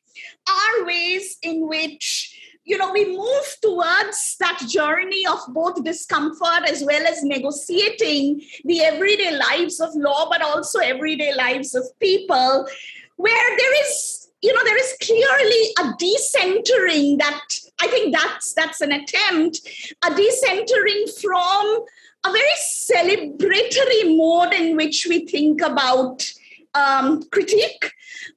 [0.47, 6.83] are ways in which you know we move towards that journey of both discomfort as
[6.83, 12.67] well as negotiating the everyday lives of law but also everyday lives of people
[13.15, 17.41] where there is you know there is clearly a decentering that
[17.81, 19.61] i think that's that's an attempt
[20.05, 21.85] a decentering from
[22.25, 26.25] a very celebratory mode in which we think about
[26.73, 27.91] um, critique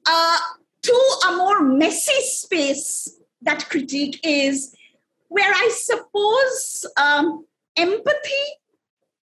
[0.05, 0.37] uh,
[0.81, 0.93] to
[1.29, 4.75] a more messy space that critique is,
[5.27, 8.45] where I suppose um, empathy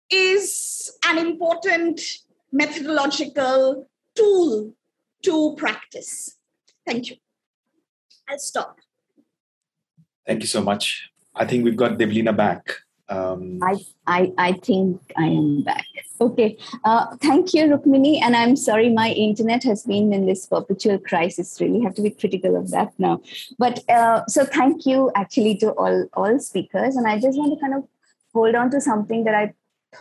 [0.10, 2.02] is an important
[2.52, 4.74] methodological tool
[5.24, 6.38] to practice.
[6.86, 7.18] Thank you.
[8.28, 8.80] I'll stop.
[10.26, 11.10] Thank you so much.
[11.36, 12.76] I think we've got Debolina back.
[13.10, 15.86] Um, I, I, I think I am back.
[16.22, 16.58] Okay.
[16.84, 18.22] Uh, thank you, Rukmini.
[18.22, 21.60] And I'm sorry, my internet has been in this perpetual crisis.
[21.60, 23.22] Really have to be critical of that now.
[23.58, 26.96] But uh, so thank you actually to all, all speakers.
[26.96, 27.88] And I just want to kind of
[28.34, 29.54] hold on to something that I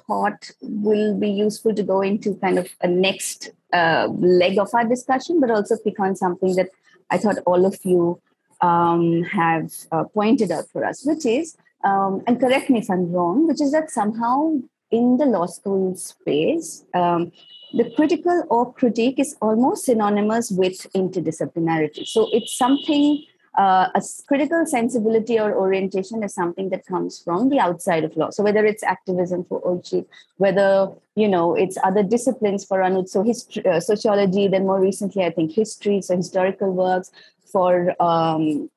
[0.06, 4.84] thought will be useful to go into kind of a next uh, leg of our
[4.84, 6.68] discussion, but also pick on something that
[7.10, 8.20] I thought all of you
[8.60, 13.12] um, have uh, pointed out for us, which is um, and correct me if I'm
[13.12, 14.58] wrong, which is that somehow
[14.90, 17.32] in the law school space, um,
[17.74, 22.06] the critical or critique is almost synonymous with interdisciplinarity.
[22.06, 23.22] So it's something,
[23.58, 28.30] uh, a critical sensibility or orientation is something that comes from the outside of law.
[28.30, 30.06] So whether it's activism for Urji,
[30.38, 35.24] whether, you know, it's other disciplines for Anuj, so history, uh, sociology, then more recently,
[35.24, 37.10] I think history, so historical works,
[37.52, 38.70] for um,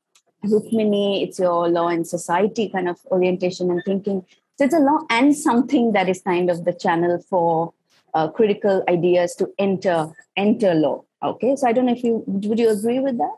[0.45, 4.25] Rukmini, it's your law and society kind of orientation and thinking.
[4.57, 7.73] So it's a law and something that is kind of the channel for
[8.13, 11.03] uh, critical ideas to enter enter law.
[11.23, 13.35] Okay, so I don't know if you would you agree with that.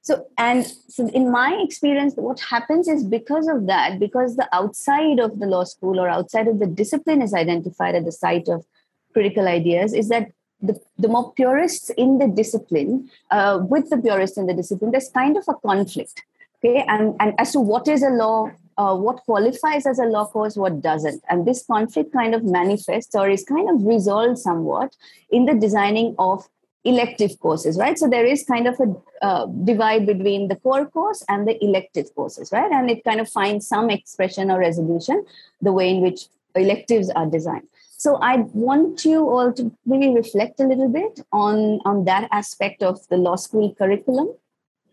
[0.00, 5.18] So, and so in my experience, what happens is because of that, because the outside
[5.18, 8.64] of the law school or outside of the discipline is identified at the site of
[9.12, 10.30] critical ideas, is that
[10.62, 15.08] the, the more purists in the discipline, uh, with the purists in the discipline, there's
[15.08, 16.22] kind of a conflict.
[16.66, 20.26] Okay, and, and as to what is a law, uh, what qualifies as a law
[20.26, 21.22] course, what doesn't.
[21.28, 24.96] And this conflict kind of manifests or is kind of resolved somewhat
[25.30, 26.48] in the designing of
[26.84, 27.96] elective courses, right?
[27.96, 32.12] So there is kind of a uh, divide between the core course and the elective
[32.14, 32.70] courses, right?
[32.70, 35.24] And it kind of finds some expression or resolution
[35.60, 37.68] the way in which electives are designed.
[37.96, 42.82] So I want you all to maybe reflect a little bit on, on that aspect
[42.82, 44.34] of the law school curriculum,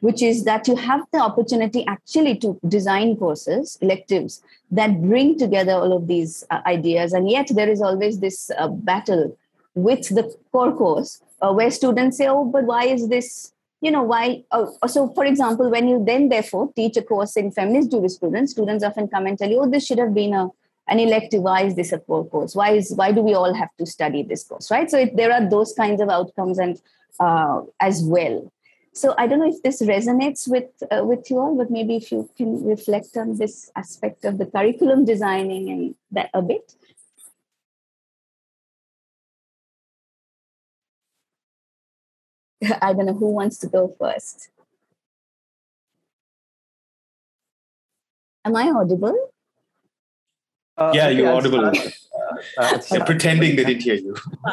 [0.03, 5.71] which is that you have the opportunity actually to design courses, electives, that bring together
[5.71, 7.13] all of these uh, ideas.
[7.13, 9.37] And yet there is always this uh, battle
[9.75, 13.53] with the core course uh, where students say, oh, but why is this?
[13.79, 17.51] You know why uh, so for example when you then therefore teach a course in
[17.51, 20.47] feminist jurisprudence students often come and tell you oh this should have been a
[20.87, 21.41] an elective.
[21.41, 22.55] Why is this a core course?
[22.55, 24.71] Why is why do we all have to study this course?
[24.71, 24.89] Right?
[24.89, 26.81] So it, there are those kinds of outcomes and
[27.19, 28.49] uh, as well
[28.93, 32.11] so i don't know if this resonates with uh, with you all but maybe if
[32.11, 36.75] you can reflect on this aspect of the curriculum designing and that a bit.
[42.81, 44.49] I don't know who wants to go first.
[48.45, 49.29] Am i audible?
[50.77, 51.71] Uh, yeah, you're audible.
[52.57, 54.15] Uh, uh, uh pretending they didn't hear you.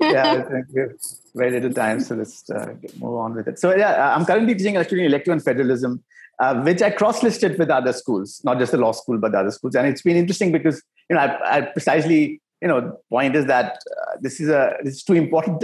[0.00, 0.92] yeah, I think
[1.34, 3.58] very little time, so let's uh, move on with it.
[3.58, 6.02] So yeah, uh, I'm currently teaching actually elective and federalism,
[6.64, 9.74] which I cross-listed with other schools, not just the law school, but the other schools.
[9.74, 13.78] And it's been interesting because you know I, I precisely you know point is that
[14.20, 15.62] this is a this is too important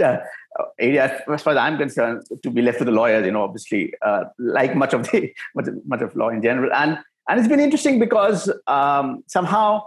[0.79, 3.25] area as far as I'm concerned to be left to the lawyers.
[3.25, 3.93] You know, obviously,
[4.37, 7.99] like much of the much, much of law in general, and and it's been interesting
[7.99, 9.83] because um, somehow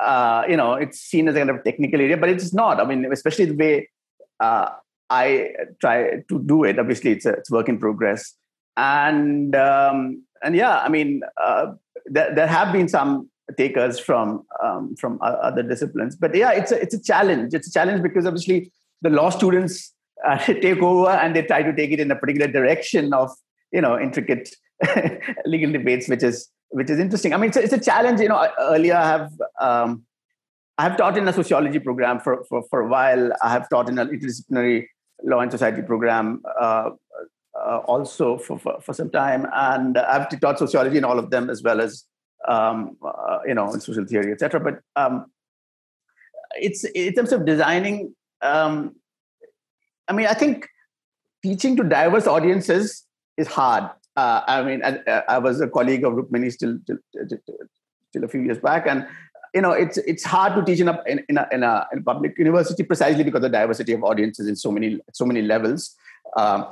[0.00, 2.80] uh, you know it's seen as a kind of technical area but it's not.
[2.80, 3.90] I mean especially the way
[4.40, 4.70] uh,
[5.10, 8.34] i try to do it obviously it's a it's work in progress.
[8.76, 11.66] And um, and yeah i mean uh,
[12.06, 16.16] there, there have been some takers from um, from other disciplines.
[16.16, 17.54] But yeah it's a it's a challenge.
[17.54, 18.72] It's a challenge because obviously
[19.02, 19.92] the law students
[20.26, 23.30] uh, take over and they try to take it in a particular direction of
[23.72, 24.54] you know intricate
[25.44, 27.32] legal debates which is which is interesting.
[27.32, 28.20] I mean, it's a, it's a challenge.
[28.20, 30.04] You know, earlier I have um,
[30.78, 33.32] I have taught in a sociology program for, for, for a while.
[33.42, 34.86] I have taught in an interdisciplinary
[35.22, 36.90] law and society program uh,
[37.56, 41.48] uh, also for, for, for, some time, and I've taught sociology in all of them
[41.48, 42.04] as well as
[42.48, 44.58] um, uh, you know in social theory, etc.
[44.58, 45.26] But um,
[46.56, 48.14] it's in terms of designing.
[48.42, 48.96] Um,
[50.08, 50.68] I mean, I think
[51.42, 53.04] teaching to diverse audiences
[53.36, 57.38] is hard uh, I mean, I, I, was a colleague of Rukmini still, till, till,
[58.12, 59.06] till, a few years back, and
[59.54, 61.98] you know, it's it's hard to teach in a in, in, a in a, in
[61.98, 65.42] a public university precisely because of the diversity of audiences in so many so many
[65.42, 65.96] levels.
[66.36, 66.66] Um,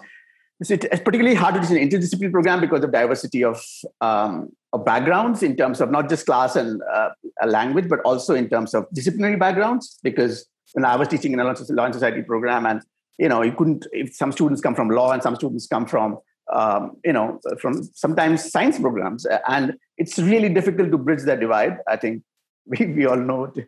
[0.70, 3.60] it's particularly hard to teach an interdisciplinary program because of diversity of,
[4.00, 7.08] um, of backgrounds in terms of not just class and uh,
[7.46, 9.98] language, but also in terms of disciplinary backgrounds.
[10.04, 12.82] Because when I was teaching in a law and society program, and
[13.18, 13.86] you know, you couldn't.
[13.92, 16.18] If some students come from law and some students come from
[16.52, 19.26] um, you know, from sometimes science programs.
[19.48, 21.78] And it's really difficult to bridge that divide.
[21.88, 22.22] I think
[22.66, 23.66] we, we all know it.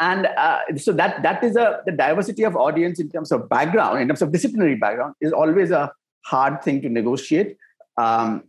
[0.00, 4.00] And uh, so that that is a the diversity of audience in terms of background,
[4.00, 5.92] in terms of disciplinary background, is always a
[6.24, 7.56] hard thing to negotiate.
[7.96, 8.44] Um,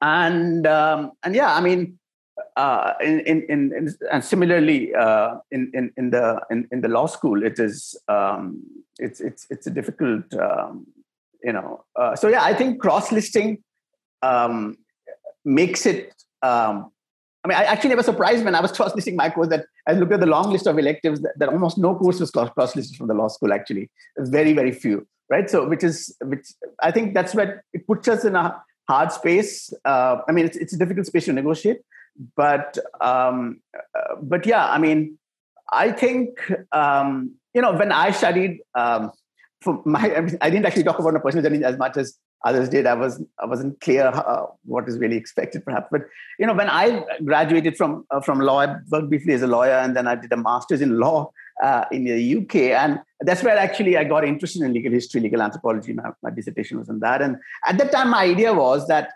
[0.00, 1.98] and um, and yeah, I mean,
[2.56, 7.06] uh, in, in, in, and similarly uh, in, in, in the in, in the law
[7.06, 8.62] school, it is um,
[8.98, 10.86] it's it's it's a difficult um,
[11.44, 13.62] you know uh, so yeah i think cross listing
[14.22, 14.76] um,
[15.44, 16.90] makes it um,
[17.44, 19.92] i mean i actually never surprised when i was cross listing my course that i
[19.92, 22.96] looked at the long list of electives that, that almost no course was cross listed
[22.96, 23.90] from the law school actually.
[24.18, 25.48] Very very few right?
[25.48, 26.46] So which is which
[26.80, 29.72] i think that's what it puts us in a hard space.
[29.84, 31.80] Uh, i mean it's, it's a difficult space to negotiate
[32.36, 35.18] but um, uh, but yeah i mean
[35.72, 36.28] i think
[36.72, 39.10] um, you know when i studied um,
[39.64, 42.86] for my, I didn't actually talk about my personal journey as much as others did.
[42.86, 45.88] I was I wasn't clear uh, what is really expected, perhaps.
[45.90, 46.02] But
[46.38, 49.72] you know, when I graduated from uh, from law, I worked briefly as a lawyer,
[49.72, 51.30] and then I did a master's in law
[51.62, 55.42] uh, in the UK, and that's where actually I got interested in legal history, legal
[55.42, 55.94] anthropology.
[55.94, 59.10] My, my dissertation was on that, and at that time, my idea was that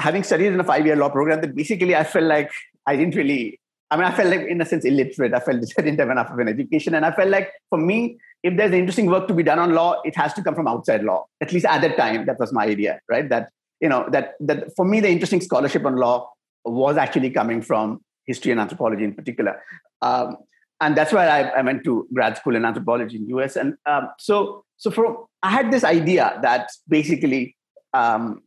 [0.00, 2.50] having studied in a five year law program, that basically I felt like
[2.86, 3.60] I didn't really
[3.90, 5.34] I mean, I felt like, in a sense, illiterate.
[5.34, 6.94] I felt I didn't have enough of an education.
[6.94, 10.00] And I felt like, for me, if there's interesting work to be done on law,
[10.04, 11.26] it has to come from outside law.
[11.40, 13.28] At least at that time, that was my idea, right?
[13.28, 16.30] That, you know, that, that for me, the interesting scholarship on law
[16.64, 19.62] was actually coming from history and anthropology in particular.
[20.02, 20.36] Um,
[20.80, 23.56] and that's why I, I, went to grad school in anthropology in US.
[23.56, 27.56] And um, so, so for I had this idea that basically,
[27.92, 28.42] um,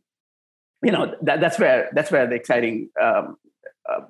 [0.82, 2.90] you know, that, that's where that's where the exciting.
[3.88, 4.00] Uh,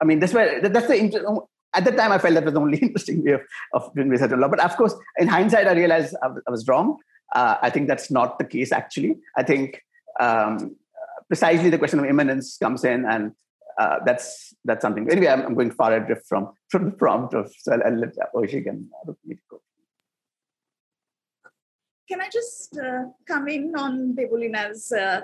[0.00, 2.78] I mean, that's where that's the at the time I felt that was the only
[2.82, 3.42] interesting way of,
[3.72, 4.48] of doing research on law.
[4.48, 6.98] But of course, in hindsight, I realized I, was wrong.
[7.34, 8.72] Uh, I think that's not the case.
[8.72, 9.82] Actually, I think
[10.20, 10.76] um,
[11.28, 13.32] precisely the question of immanence comes in, and
[13.78, 15.10] uh, that's that's something.
[15.10, 18.14] Anyway, I'm, I'm, going far adrift from from the prompt of so I'll, I'll let
[18.34, 18.88] Oishik and
[19.50, 19.60] go.
[22.08, 24.92] Can I just uh, come in on Debolina's?
[24.92, 25.22] Uh,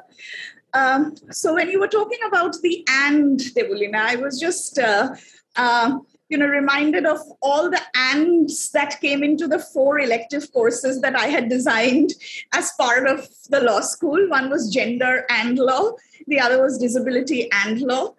[0.75, 5.15] um, so when you were talking about the and Debulina, I was just uh,
[5.57, 11.01] uh, you know reminded of all the ands that came into the four elective courses
[11.01, 12.11] that I had designed
[12.53, 14.29] as part of the law school.
[14.29, 15.93] One was gender and law
[16.27, 18.15] the other was disability and law.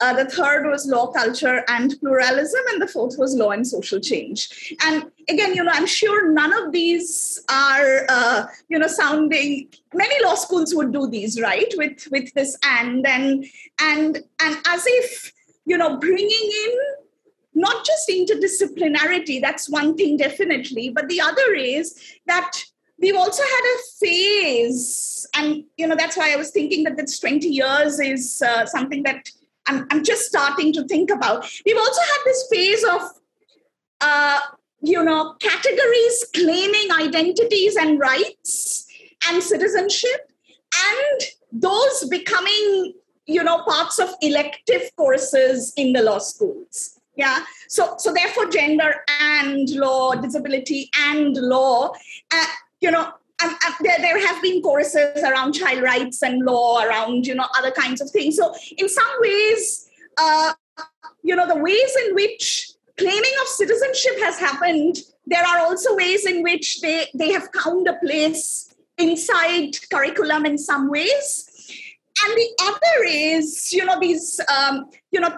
[0.00, 2.60] Uh, the third was law, culture, and pluralism.
[2.70, 4.74] And the fourth was law and social change.
[4.84, 9.68] And again, you know, I'm sure none of these are, uh, you know, sounding.
[9.92, 11.72] Many law schools would do these, right?
[11.76, 13.44] With with this and and
[13.80, 15.32] and and as if
[15.68, 16.78] you know, bringing in
[17.54, 19.40] not just interdisciplinarity.
[19.40, 20.88] That's one thing, definitely.
[20.88, 21.94] But the other is
[22.26, 22.64] that
[22.98, 27.20] we've also had a phase and you know that's why i was thinking that this
[27.20, 29.30] 20 years is uh, something that
[29.68, 31.48] I'm, I'm just starting to think about.
[31.64, 33.02] We've also had this phase of
[34.00, 34.40] uh,
[34.80, 38.86] you know categories claiming identities and rights
[39.28, 40.32] and citizenship
[40.90, 41.20] and
[41.52, 42.94] those becoming
[43.26, 46.98] you know parts of elective courses in the law schools.
[47.16, 47.44] Yeah.
[47.68, 51.92] So so therefore gender and law disability and law
[52.32, 52.46] uh,
[52.80, 53.12] you know
[53.42, 57.70] um, there, there have been courses around child rights and law around you know other
[57.70, 58.36] kinds of things.
[58.36, 60.52] So in some ways uh,
[61.22, 66.26] you know the ways in which claiming of citizenship has happened there are also ways
[66.26, 71.44] in which they they have found a place inside curriculum in some ways.
[72.24, 75.30] And the other is you know these um, you know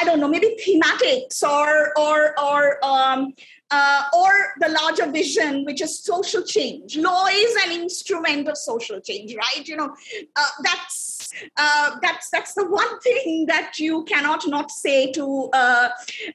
[0.00, 3.34] i don't know maybe thematics or or or um,
[3.70, 6.96] uh, or the larger vision, which is social change.
[6.96, 9.66] Law is an instrument of social change, right?
[9.66, 9.94] You know,
[10.36, 15.88] uh, that's uh, that's that's the one thing that you cannot not say to uh,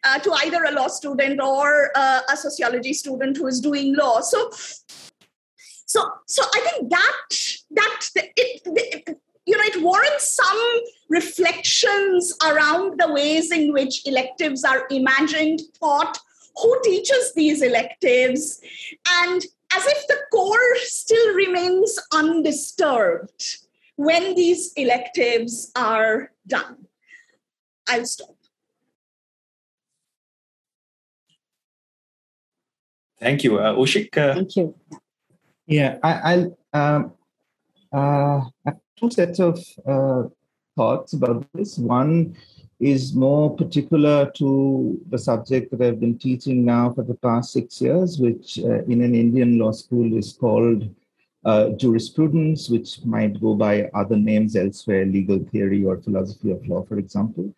[0.04, 4.22] uh, to either a law student or uh, a sociology student who is doing law.
[4.22, 4.52] So,
[5.86, 7.14] so so I think that
[7.72, 10.80] that it, it you know, it warrants some
[11.10, 16.18] reflections around the ways in which electives are imagined, taught,
[16.56, 18.62] who teaches these electives,
[19.08, 19.44] and
[19.76, 23.58] as if the core still remains undisturbed
[23.96, 26.88] when these electives are done.
[27.88, 28.36] I'll stop.
[33.20, 33.58] Thank you.
[33.58, 34.18] Uh, Oishik?
[34.18, 34.34] Uh...
[34.36, 34.76] Thank you.
[35.66, 37.14] Yeah, I, will um,
[37.94, 40.24] uh, have two sets of uh,
[40.76, 41.78] thoughts about this.
[41.78, 42.36] One
[42.84, 47.82] is more particular to the subject that I've been teaching now for the past six
[47.82, 50.90] years, which uh, in an Indian law school is called
[51.46, 56.84] uh, jurisprudence, which might go by other names elsewhere, legal theory or philosophy of law,
[56.84, 57.54] for example.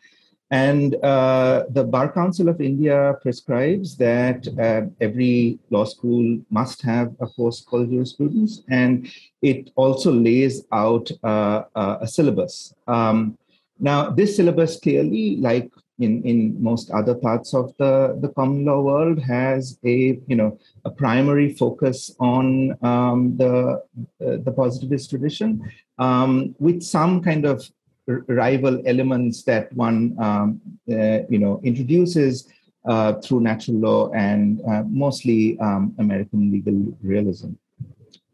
[0.51, 7.15] And uh, the Bar Council of India prescribes that uh, every law school must have
[7.19, 9.09] a course called jurisprudence, and
[9.41, 12.75] it also lays out uh, uh a syllabus.
[12.87, 13.37] Um,
[13.79, 15.69] now, this syllabus clearly, like
[15.99, 20.57] in, in most other parts of the, the common law world, has a you know
[20.85, 23.83] a primary focus on um, the
[24.21, 25.61] uh, the positivist tradition,
[25.99, 27.69] um, with some kind of
[28.07, 30.61] r- rival elements that one um,
[30.91, 32.47] uh, you know introduces
[32.87, 37.51] uh, through natural law and uh, mostly um, American legal realism.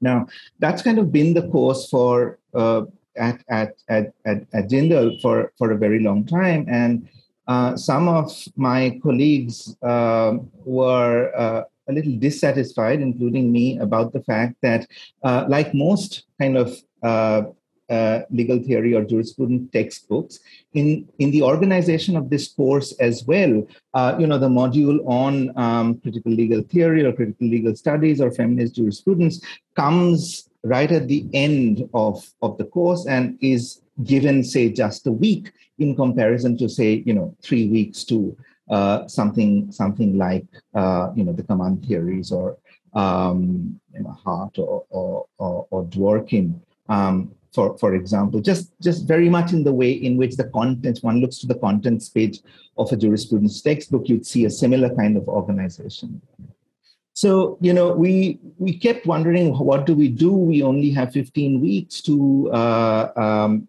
[0.02, 0.28] Now,
[0.60, 2.84] that's kind of been the course for uh,
[3.28, 7.08] at at at at, at Jindal for for a very long time, and
[7.48, 10.34] uh, some of my colleagues uh,
[10.66, 14.88] were uh, a little dissatisfied, including me, about the fact that,
[15.24, 17.42] uh, like most kind of uh,
[17.90, 20.40] uh, legal theory or jurisprudence textbooks.
[20.74, 25.52] In, in the organization of this course as well, uh, you know, the module on
[25.58, 29.44] um, critical legal theory or critical legal studies or feminist jurisprudence
[29.76, 35.12] comes right at the end of, of the course and is given, say, just a
[35.12, 38.36] week in comparison to, say, you know, three weeks to
[38.70, 40.46] uh, something something like
[40.76, 42.58] uh, you know the command theories or
[42.94, 46.60] um, you know, Hart or or, or, or Dworkin.
[46.88, 51.04] Um, for, for example, just, just very much in the way in which the contents,
[51.04, 52.40] one looks to the contents page
[52.78, 56.22] of a jurisprudence textbook, you'd see a similar kind of organization.
[57.14, 60.32] So, you know, we, we kept wondering, what do we do?
[60.32, 63.68] We only have 15 weeks to uh, um,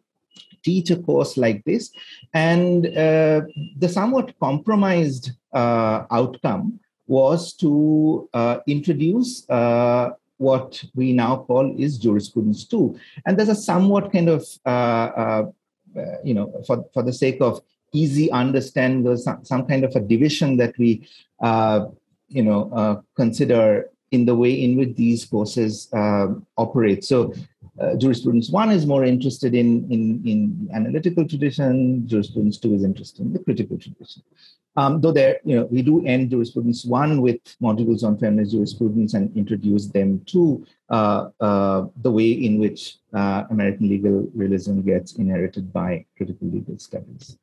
[0.63, 1.91] teach a course like this.
[2.35, 3.43] And uh,
[3.77, 11.99] the somewhat compromised uh, outcome was to uh, introduce uh, what we now call is
[11.99, 12.97] jurisprudence 2.
[13.27, 15.45] And there's a somewhat kind of, uh,
[16.25, 17.61] you know, for, for the sake of
[17.93, 21.07] easy understanding, there's some, some kind of a division that we,
[22.33, 25.89] you know, consider in the way in which these courses
[26.57, 27.05] operate.
[27.05, 27.33] So
[27.81, 33.23] uh, jurisprudence one is more interested in, in, in analytical tradition, jurisprudence two is interested
[33.23, 34.23] in the critical tradition.
[34.77, 39.13] Um, though there, you know, we do end jurisprudence one with modules on feminist jurisprudence
[39.13, 45.17] and introduce them to uh, uh, the way in which uh, American legal realism gets
[45.17, 47.37] inherited by critical legal studies.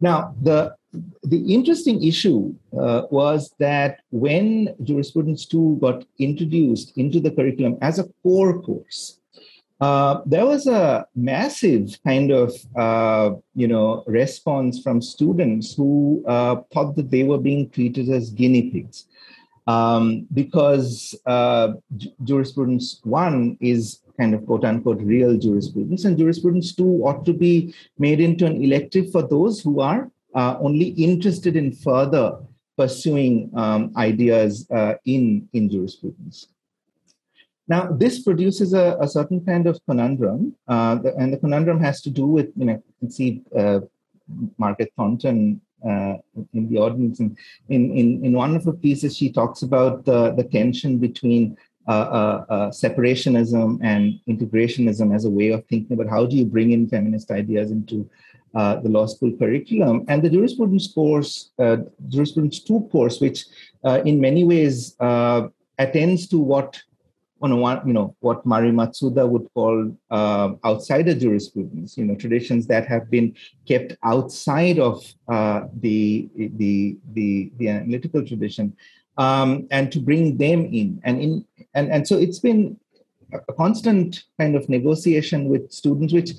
[0.00, 0.74] Now, the
[1.22, 7.98] the interesting issue uh, was that when jurisprudence two got introduced into the curriculum as
[7.98, 9.18] a core course,
[9.82, 16.54] uh, there was a massive kind of uh, you know response from students who uh,
[16.72, 19.06] thought that they were being treated as guinea pigs.
[19.66, 21.74] Um, because uh,
[22.22, 27.74] jurisprudence one is kind of quote unquote real jurisprudence and jurisprudence two ought to be
[27.98, 32.36] made into an elective for those who are uh, only interested in further
[32.76, 34.66] pursuing um, ideas
[35.04, 36.48] in in jurisprudence
[37.72, 40.40] now, this produces a, a certain kind of conundrum,
[40.74, 43.30] uh, the, and the conundrum has to do with, you know, see
[43.62, 43.80] uh,
[44.58, 45.38] Margaret Thornton
[45.90, 46.14] uh,
[46.56, 47.16] in the audience.
[47.20, 47.30] And
[47.76, 51.56] in, in, in one of her pieces, she talks about the, the tension between
[51.88, 56.44] uh, uh, uh, separationism and integrationism as a way of thinking about how do you
[56.44, 58.08] bring in feminist ideas into
[58.54, 63.46] uh, the law school curriculum and the jurisprudence course, uh, jurisprudence two course, which
[64.04, 64.94] in many ways
[65.78, 66.70] attends to what
[67.42, 72.66] on one, you know, what Mari Matsuda would call uh, outsider jurisprudence, you know, traditions
[72.68, 73.34] that have been
[73.66, 78.76] kept outside of uh, the, the, the, the analytical tradition,
[79.18, 81.00] um, and to bring them in.
[81.02, 82.78] And, in and, and so it's been
[83.32, 86.32] a constant kind of negotiation with students, which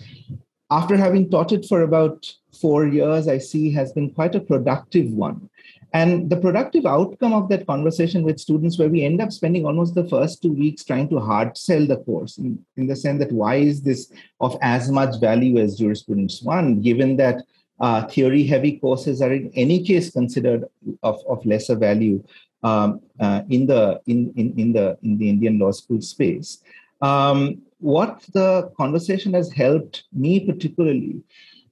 [0.72, 5.12] after having taught it for about four years, I see has been quite a productive
[5.12, 5.50] one.
[5.94, 9.94] And the productive outcome of that conversation with students, where we end up spending almost
[9.94, 13.32] the first two weeks trying to hard sell the course, in, in the sense that
[13.32, 17.44] why is this of as much value as jurisprudence one, given that
[17.80, 20.66] uh, theory heavy courses are in any case considered
[21.04, 22.24] of, of lesser value
[22.64, 26.64] um, uh, in the in, in, in the in the Indian law school space.
[27.02, 31.22] Um, what the conversation has helped me particularly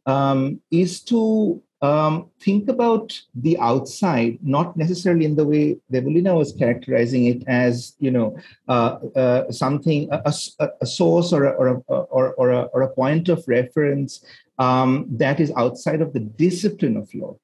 [0.06, 6.54] um, is to um, think about the outside, not necessarily in the way Debolina was
[6.54, 11.68] characterizing it as, you know, uh, uh, something, a, a, a, source or a, or,
[11.68, 14.24] a, or, or, a, or a point of reference
[14.60, 17.36] um, that is outside of the discipline of law,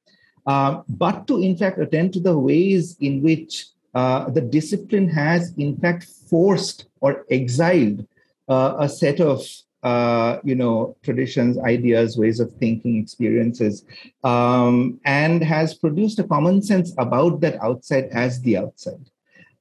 [0.46, 3.66] uh, but to in fact attend to the ways in which
[3.96, 8.06] uh, the discipline has in fact forced or exiled
[8.48, 9.44] uh, a set of
[9.84, 13.86] uh, you know, traditions, ideas, ways of thinking, experiences,
[14.24, 19.10] um, and has produced a common sense about that outside as the outside.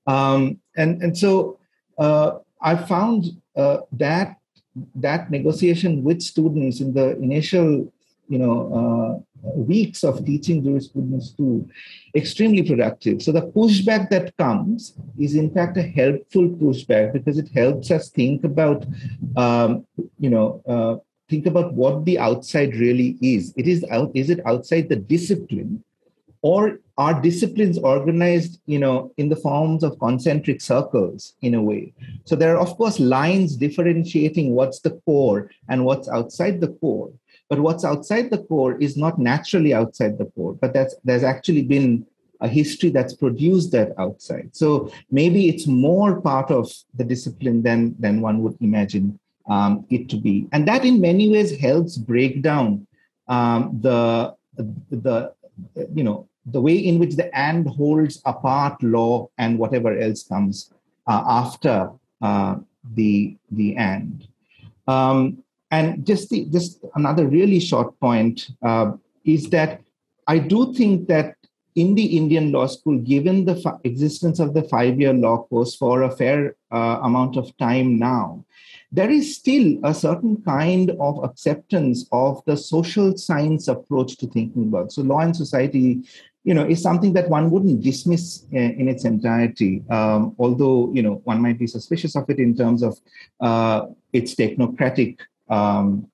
[0.06, 1.58] Um, and and so
[1.98, 4.36] uh, I found uh, that
[4.94, 7.92] that negotiation with students in the initial
[8.28, 11.68] you know uh, weeks of teaching jurisprudence to
[12.14, 13.22] extremely productive.
[13.22, 18.10] So the pushback that comes is in fact a helpful pushback because it helps us
[18.10, 18.84] think about
[19.36, 19.86] um,
[20.18, 20.96] you know uh,
[21.28, 23.52] think about what the outside really is.
[23.56, 25.82] It is out is it outside the discipline
[26.42, 31.92] or are disciplines organized you know in the forms of concentric circles in a way?
[32.24, 37.10] So there are of course lines differentiating what's the core and what's outside the core
[37.48, 41.62] but what's outside the core is not naturally outside the core, but that's there's actually
[41.62, 42.06] been
[42.40, 44.50] a history that's produced that outside.
[44.52, 49.18] So maybe it's more part of the discipline than than one would imagine
[49.48, 52.86] um, it to be, and that in many ways helps break down
[53.28, 54.34] um, the
[54.90, 55.32] the
[55.94, 60.72] you know the way in which the and holds apart law and whatever else comes
[61.06, 61.90] uh, after
[62.22, 62.56] uh,
[62.94, 64.26] the the and.
[64.88, 68.92] Um, and just the, just another really short point uh,
[69.24, 69.80] is that
[70.26, 71.36] I do think that
[71.74, 76.10] in the Indian law school, given the existence of the five-year law course for a
[76.10, 78.44] fair uh, amount of time now,
[78.90, 84.64] there is still a certain kind of acceptance of the social science approach to thinking
[84.64, 84.90] about.
[84.90, 86.02] So, law and society,
[86.44, 89.82] you know, is something that one wouldn't dismiss in, uh, in its entirety.
[89.90, 92.98] Um, although, you know, one might be suspicious of it in terms of
[93.40, 95.18] uh, its technocratic.
[95.48, 96.08] Um,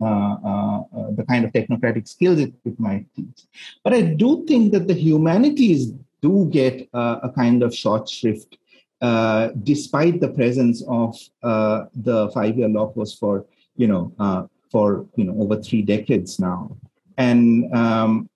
[0.00, 3.46] uh, uh, uh, the kind of technocratic skills it, it, might teach.
[3.82, 5.92] But I do think that the humanities
[6.22, 8.58] do get a kind of short shrift
[9.00, 13.46] uh, despite the presence of uh, the five-year law course for
[13.76, 16.76] you know for you know over three decades now,
[17.16, 18.28] and um,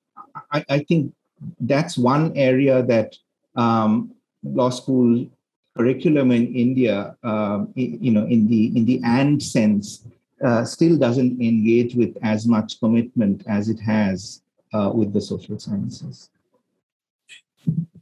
[0.50, 1.12] I, I, think
[1.60, 3.16] that's one area that
[3.56, 5.28] um, law school
[5.76, 10.06] curriculum in India, um, you know, in the in the and sense,
[10.42, 15.58] uh, still doesn't engage with as much commitment as it has uh, with the social
[15.58, 16.30] sciences.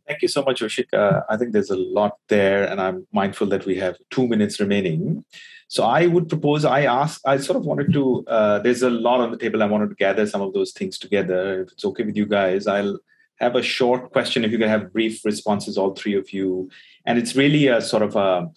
[0.06, 0.92] Thank you so much, Oishik.
[0.92, 4.58] Uh, I think there's a lot there, and I'm mindful that we have two minutes
[4.58, 5.24] remaining.
[5.68, 7.20] So I would propose I ask.
[7.24, 8.24] I sort of wanted to.
[8.26, 9.62] Uh, there's a lot on the table.
[9.62, 11.62] I wanted to gather some of those things together.
[11.62, 12.98] If it's okay with you guys, I'll
[13.36, 14.44] have a short question.
[14.44, 16.70] If you can have brief responses, all three of you,
[17.06, 18.50] and it's really a sort of a.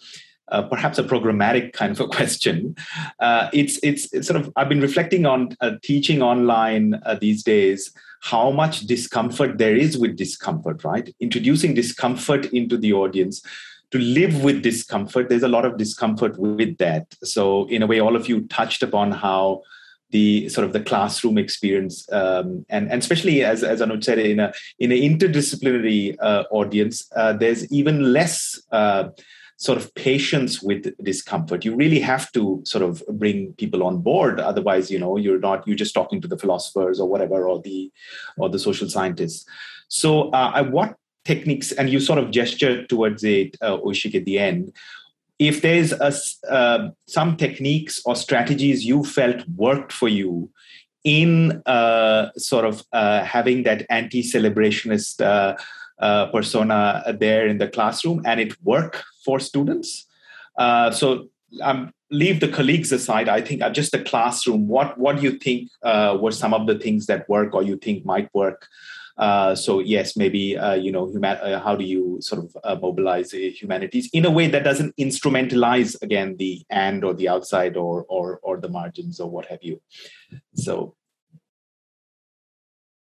[0.48, 2.76] Uh, perhaps a programmatic kind of a question.
[3.18, 7.42] Uh, it's, it's, it's sort of I've been reflecting on uh, teaching online uh, these
[7.42, 11.14] days how much discomfort there is with discomfort, right?
[11.20, 13.42] Introducing discomfort into the audience
[13.94, 17.06] to live with discomfort, there's a lot of discomfort with that.
[17.22, 19.62] So, in a way, all of you touched upon how
[20.10, 24.40] the sort of the classroom experience, um, and, and especially as as Anuj said, in
[24.40, 28.60] a in an interdisciplinary uh, audience, uh, there's even less
[29.56, 31.64] sort of patience with discomfort.
[31.64, 34.40] You really have to sort of bring people on board.
[34.40, 37.90] Otherwise you know you're not you're just talking to the philosophers or whatever or the
[38.36, 39.46] or the social scientists.
[39.88, 44.38] So uh, what techniques and you sort of gesture towards it uh, Oishik at the
[44.38, 44.72] end
[45.38, 46.12] if there's a,
[46.50, 50.50] uh, some techniques or strategies you felt worked for you
[51.02, 55.56] in uh, sort of uh, having that anti-celebrationist uh,
[55.98, 60.06] uh, persona there in the classroom and it work for students.
[60.58, 61.28] Uh, so
[61.62, 63.28] um, leave the colleagues aside.
[63.28, 64.68] I think uh, just the classroom.
[64.68, 67.76] What what do you think uh, were some of the things that work or you
[67.76, 68.68] think might work?
[69.16, 72.76] Uh, so yes, maybe uh, you know human, uh, how do you sort of uh,
[72.80, 78.04] mobilize humanities in a way that doesn't instrumentalize again the and or the outside or
[78.08, 79.80] or or the margins or what have you.
[80.54, 80.96] So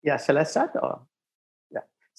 [0.04, 1.02] yeah, shall I start or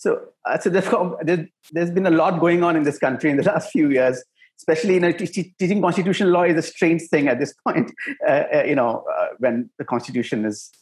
[0.03, 3.45] so, uh, so there's, there's been a lot going on in this country in the
[3.53, 4.21] last few years,
[4.59, 7.93] especially you know, te- teaching constitutional law is a strange thing at this point.
[8.27, 10.73] Uh, uh, you know, uh, when the constitution is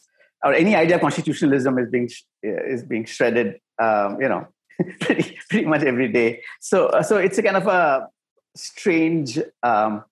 [0.43, 2.09] or any idea of constitutionalism is being
[2.43, 3.59] uh, is being shredded.
[3.79, 4.47] Um, you know,
[5.01, 6.41] pretty pretty much every day.
[6.59, 8.07] So so it's a kind of a
[8.55, 10.03] strange um,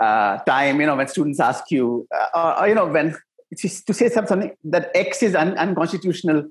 [0.00, 0.80] time.
[0.80, 3.16] You know, when students ask you, or, you know, when
[3.56, 6.50] to say something that X is un- unconstitutional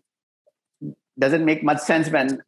[1.19, 2.41] doesn't make much sense when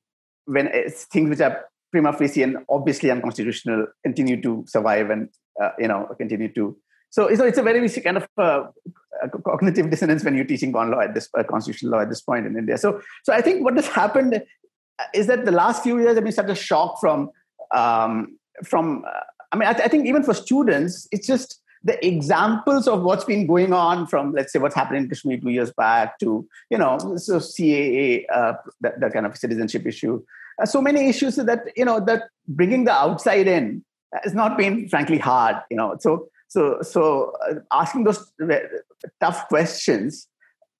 [0.45, 0.69] when
[1.11, 5.29] things which are prima facie and obviously unconstitutional continue to survive and
[5.61, 6.75] uh, you know continue to
[7.11, 8.63] so, so it's a very kind of uh,
[9.43, 12.45] cognitive dissonance when you're teaching con law at this uh, constitutional law at this point
[12.47, 12.77] in India.
[12.77, 14.41] So, so I think what has happened
[15.13, 17.29] is that the last few years have been such a shock from
[17.75, 19.03] um, from.
[19.05, 19.19] Uh,
[19.53, 23.23] I mean, I, th- I, think even for students, it's just the examples of what's
[23.23, 26.77] been going on from let's say what's happened in kashmir two years back to you
[26.77, 30.23] know so caa uh, that, that, kind of citizenship issue.
[30.61, 33.83] Uh, so many issues that you know that bringing the outside in
[34.23, 35.95] has not been frankly hard you know.
[35.99, 38.31] So so so uh, asking those
[39.19, 40.27] tough questions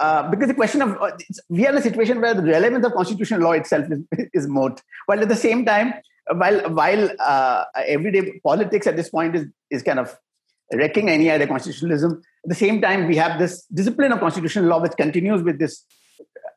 [0.01, 1.11] uh, because the question of uh,
[1.49, 4.81] we are in a situation where the relevance of constitutional law itself is, is moot,
[5.05, 5.93] while at the same time,
[6.33, 10.17] while while uh, everyday politics at this point is is kind of
[10.73, 12.21] wrecking any other constitutionalism.
[12.43, 15.85] At the same time, we have this discipline of constitutional law which continues with this,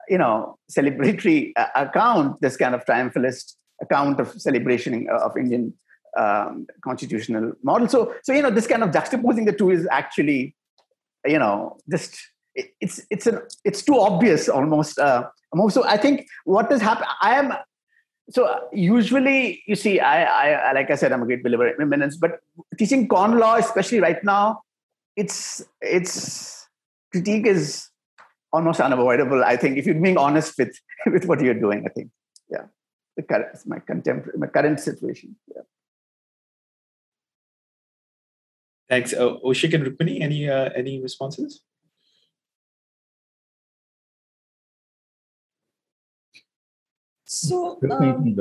[0.09, 5.75] you know, celebratory uh, account, this kind of triumphalist account of celebration of Indian
[6.17, 7.89] um, constitutional model.
[7.89, 10.55] So, so you know, this kind of juxtaposing the two is actually,
[11.27, 12.17] you know, just
[12.55, 14.99] it's it's an it's too obvious almost.
[14.99, 15.29] Uh.
[15.69, 17.07] So I think what has happened.
[17.23, 17.53] I am
[18.31, 22.17] so usually you see I, I like i said i'm a great believer in immanence
[22.17, 22.41] but
[22.79, 24.63] teaching con law especially right now
[25.17, 26.67] it's it's
[27.13, 27.89] critique is
[28.53, 30.75] almost unavoidable i think if you're being honest with
[31.07, 32.11] with what you're doing i think
[32.51, 32.65] yeah
[33.17, 35.63] the current my contemporary my current situation yeah
[38.89, 39.15] Thanks.
[39.15, 41.63] Uh, Oishik and Rukmini, any, uh, any responses?
[47.35, 48.37] So, um,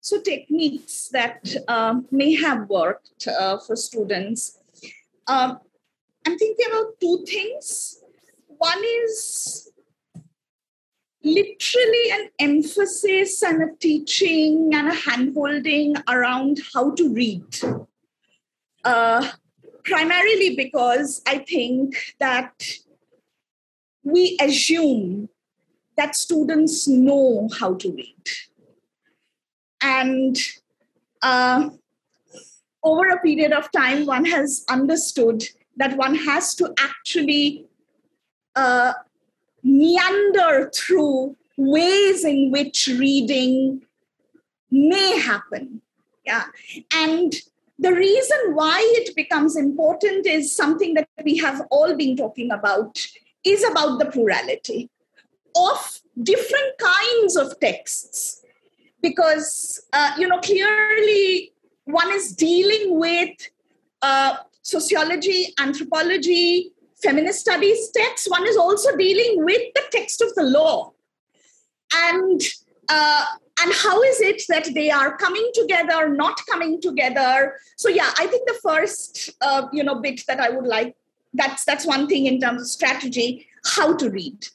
[0.00, 4.58] so techniques that uh, may have worked uh, for students.
[5.26, 5.58] Um,
[6.24, 8.00] I'm thinking about two things.
[8.46, 9.72] One is
[11.24, 17.58] literally an emphasis and a teaching and a handholding around how to read.
[18.84, 19.28] Uh,
[19.82, 22.52] primarily because I think that
[24.02, 25.28] we assume
[25.96, 28.24] that students know how to read.
[29.82, 30.36] And
[31.22, 31.70] uh,
[32.82, 35.44] over a period of time, one has understood
[35.76, 37.66] that one has to actually
[38.56, 38.92] uh,
[39.62, 43.82] meander through ways in which reading
[44.70, 45.82] may happen.
[46.24, 46.44] Yeah.
[46.94, 47.34] And
[47.78, 52.98] the reason why it becomes important is something that we have all been talking about
[53.44, 54.90] is about the plurality
[55.56, 58.42] of different kinds of texts.
[59.02, 61.52] Because uh, you know clearly
[61.84, 63.30] one is dealing with
[64.02, 66.72] uh, sociology anthropology
[67.02, 68.28] feminist studies texts.
[68.28, 70.92] One is also dealing with the text of the law.
[71.94, 72.40] And
[72.88, 73.24] uh,
[73.62, 77.54] and how is it that they are coming together not coming together?
[77.76, 80.94] So yeah i think the first uh, you know bit that i would like
[81.34, 84.46] that's that's one thing in terms of strategy how to read.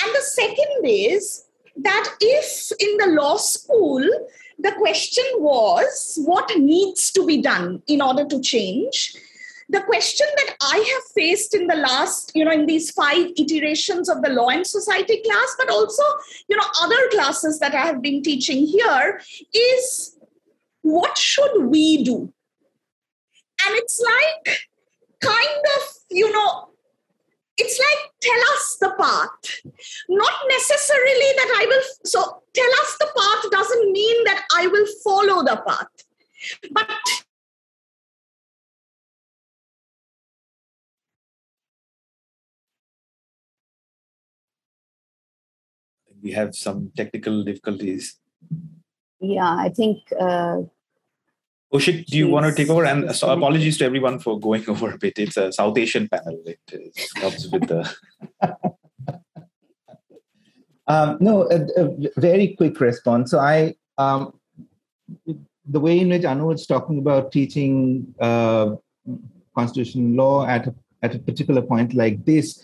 [0.00, 1.44] And the second is
[1.76, 4.06] that if in the law school
[4.58, 9.16] the question was what needs to be done in order to change
[9.70, 14.10] the question that i have faced in the last you know in these five iterations
[14.10, 16.02] of the law and society class but also
[16.48, 19.20] you know other classes that i have been teaching here
[19.54, 20.14] is
[20.82, 22.32] what should we do?
[23.64, 24.58] And it's like
[25.22, 26.68] kind of, you know,
[27.56, 29.74] it's like tell us the path.
[30.08, 34.86] Not necessarily that I will, so tell us the path doesn't mean that I will
[35.04, 35.86] follow the path.
[36.70, 36.88] But
[46.22, 48.18] we have some technical difficulties.
[49.20, 50.62] Yeah, I think uh,
[51.72, 52.84] Oishik, do you want to take over?
[52.84, 55.18] And so apologies to everyone for going over a bit.
[55.18, 56.42] It's a South Asian panel.
[56.44, 56.58] It,
[57.16, 57.90] helps with the.
[60.86, 63.30] um, no, a, a, very quick response.
[63.30, 64.38] So I, um,
[65.64, 68.72] the way in which Anu was talking about teaching uh,
[69.54, 72.62] constitutional law at a, at a particular point like this,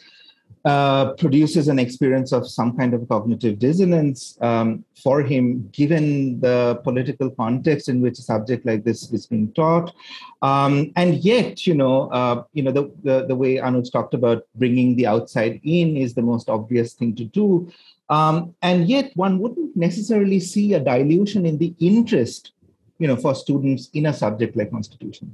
[0.68, 6.78] uh, produces an experience of some kind of cognitive dissonance um, for him, given the
[6.84, 9.94] political context in which a subject like this is being taught.
[10.42, 14.44] Um, and yet, you know, uh, you know, the, the, the way Anuj talked about
[14.56, 17.72] bringing the outside in is the most obvious thing to do.
[18.10, 22.52] Um, and yet, one wouldn't necessarily see a dilution in the interest,
[22.98, 25.32] you know, for students in a subject like constitutional.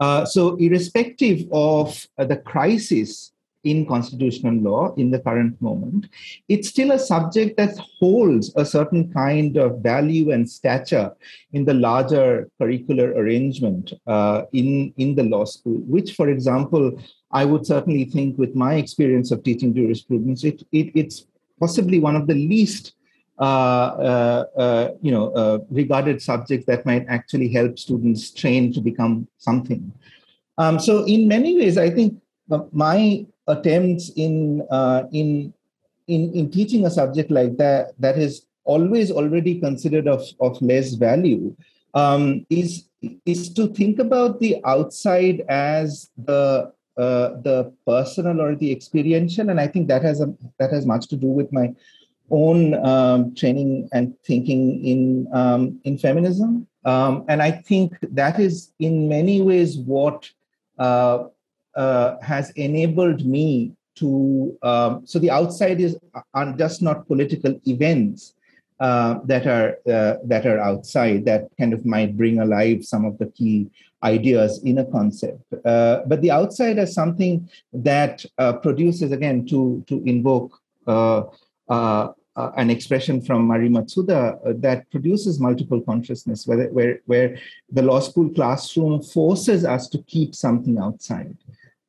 [0.00, 3.32] Uh, so, irrespective of uh, the crisis
[3.66, 6.08] in constitutional law in the current moment,
[6.48, 11.10] it's still a subject that holds a certain kind of value and stature
[11.52, 16.92] in the larger curricular arrangement uh, in, in the law school, which, for example,
[17.32, 21.26] I would certainly think with my experience of teaching jurisprudence, it, it it's
[21.58, 22.94] possibly one of the least
[23.38, 28.80] uh, uh, uh, you know, uh, regarded subjects that might actually help students train to
[28.80, 29.92] become something.
[30.56, 32.16] Um, so, in many ways, I think
[32.72, 35.52] my attempts in uh, in
[36.08, 40.94] in in teaching a subject like that that is always already considered of of less
[40.94, 41.54] value
[41.94, 42.84] um, is
[43.24, 49.50] is to think about the outside as the uh, the personal or the experiential.
[49.50, 51.74] And i think that has a that has much to do with my
[52.30, 56.66] own um, training and thinking in um, in feminism.
[56.84, 60.30] Um, and i think that is in many ways what
[60.78, 61.24] uh,
[61.76, 65.96] uh, has enabled me to um, so the outside is
[66.34, 68.34] are just not political events
[68.78, 73.16] uh, that are uh, that are outside that kind of might bring alive some of
[73.18, 73.70] the key
[74.02, 75.42] ideas in a concept.
[75.64, 81.22] Uh, but the outside is something that uh, produces again to to invoke uh,
[82.36, 87.38] an expression from Mari Matsuda that produces multiple consciousness, where, where, where
[87.72, 91.34] the law school classroom forces us to keep something outside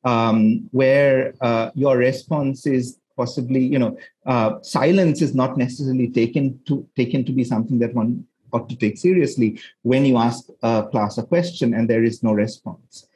[0.04, 6.60] um, where uh, your response is possibly, you know, uh, silence is not necessarily taken
[6.66, 10.86] to taken to be something that one ought to take seriously when you ask a
[10.90, 13.06] class a question and there is no response.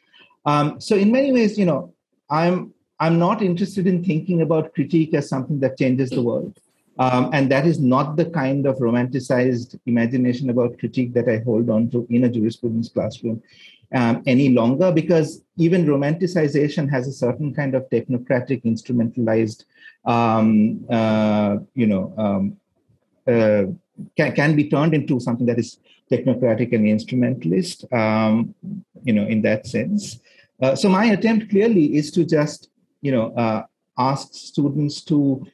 [0.44, 1.94] Um, so in many ways, you know,
[2.28, 6.58] I'm I'm not interested in thinking about critique as something that changes the world.
[6.98, 11.70] Um, and that is not the kind of romanticized imagination about critique that I hold
[11.70, 13.42] on to in a jurisprudence classroom
[13.94, 19.64] um, any longer, because even romanticization has a certain kind of technocratic, instrumentalized,
[20.04, 22.56] um, uh, you know, um,
[23.26, 23.64] uh,
[24.16, 25.78] can, can be turned into something that is
[26.10, 28.54] technocratic and instrumentalist, um,
[29.04, 30.20] you know, in that sense.
[30.60, 32.70] Uh, so my attempt clearly is to just,
[33.00, 33.64] you know, uh,
[33.98, 35.46] ask students to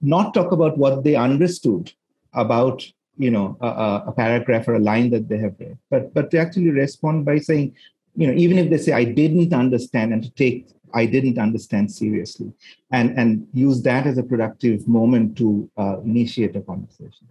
[0.00, 1.92] not talk about what they understood
[2.32, 2.84] about,
[3.18, 6.38] you know, a, a, paragraph or a line that they have read, but but to
[6.38, 7.74] actually respond by saying,
[8.14, 11.90] you know, even if they say I didn't understand, and to take I didn't understand
[11.90, 12.52] seriously,
[12.90, 17.28] and and use that as a productive moment to uh, initiate a conversation.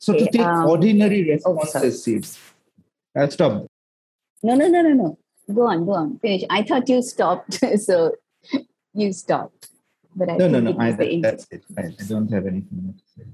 [0.00, 2.38] So to take um, ordinary responses,
[3.16, 3.66] oh, I'll stop.
[4.42, 5.18] No, no, no, no, no.
[5.52, 6.18] Go on, go on.
[6.18, 6.44] Finish.
[6.48, 8.14] I thought you stopped, so
[8.94, 9.70] you stopped.
[10.14, 10.76] But I no, no, no.
[10.78, 11.64] I, that, that's it.
[11.76, 13.26] I, I, don't have anything more to say.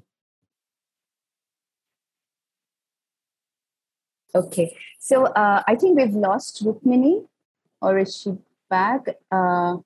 [4.35, 7.27] Okay, so uh, I think we've lost Rukmini,
[7.81, 8.37] or is she
[8.69, 9.07] back?
[9.31, 9.77] Uh,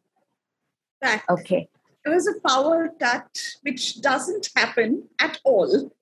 [1.00, 1.24] back.
[1.28, 1.68] Okay.
[2.04, 3.28] It was a power cut,
[3.62, 5.92] which doesn't happen at all.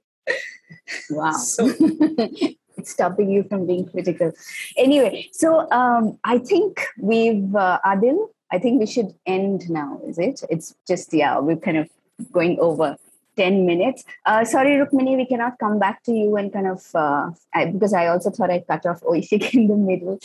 [1.10, 1.32] Wow.
[1.32, 1.72] So.
[2.84, 4.32] stopping you from being critical.
[4.76, 10.18] Anyway, so um, I think we've, uh, Adil, I think we should end now, is
[10.18, 10.42] it?
[10.48, 11.88] It's just, yeah, we're kind of
[12.32, 12.96] going over
[13.36, 14.04] 10 minutes.
[14.24, 17.92] Uh, sorry, Rukmini, we cannot come back to you and kind of, uh, I, because
[17.92, 20.18] I also thought I cut off Oishik in the middle.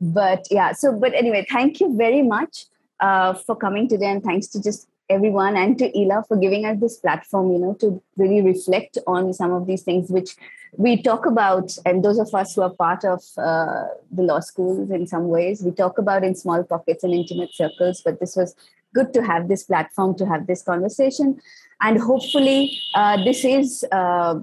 [0.00, 2.66] But yeah, so, but anyway, thank you very much
[3.00, 6.78] uh, for coming today and thanks to just everyone and to IILAH for giving us
[6.80, 10.36] this platform, you know, to really reflect on some of these things which
[10.76, 14.90] we talk about, and those of us who are part of uh, the law schools
[14.90, 18.54] in some ways, we talk about in small pockets and intimate circles, but this was
[18.94, 21.40] good to have this platform to have this conversation.
[21.80, 24.40] And hopefully, uh, this is, uh,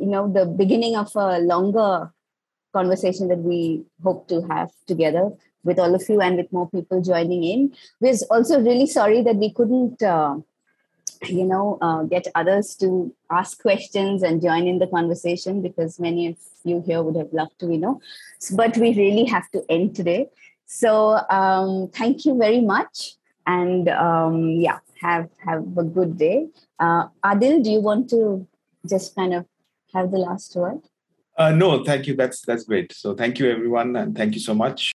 [0.00, 2.12] you know, the beginning of a longer
[2.72, 5.30] conversation that we hope to have together
[5.64, 7.74] with all of you and with more people joining in.
[8.00, 10.36] We're also really sorry that we couldn't, uh,
[11.24, 16.28] you know, uh, get others to ask questions and join in the conversation because many
[16.28, 18.00] of you here would have loved to, you know.
[18.54, 20.28] But we really have to end today.
[20.66, 23.14] So um, thank you very much,
[23.46, 26.48] and um, yeah, have have a good day.
[26.78, 28.46] Uh, Adil, do you want to
[28.88, 29.44] just kind of
[29.92, 30.80] have the last word?
[31.36, 32.16] Uh, no, thank you.
[32.16, 32.92] That's that's great.
[32.92, 34.92] So thank you everyone, and thank you so much.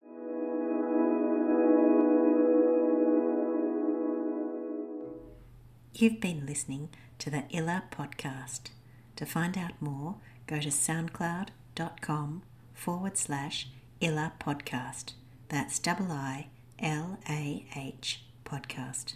[5.99, 6.91] You've been listening
[7.21, 8.69] to the IILAH podcast.
[9.17, 10.17] To find out more,
[10.47, 12.43] go to soundcloud.com
[12.75, 13.69] forward slash
[14.03, 15.15] ILA podcast.
[15.49, 19.15] That's double I L A H podcast.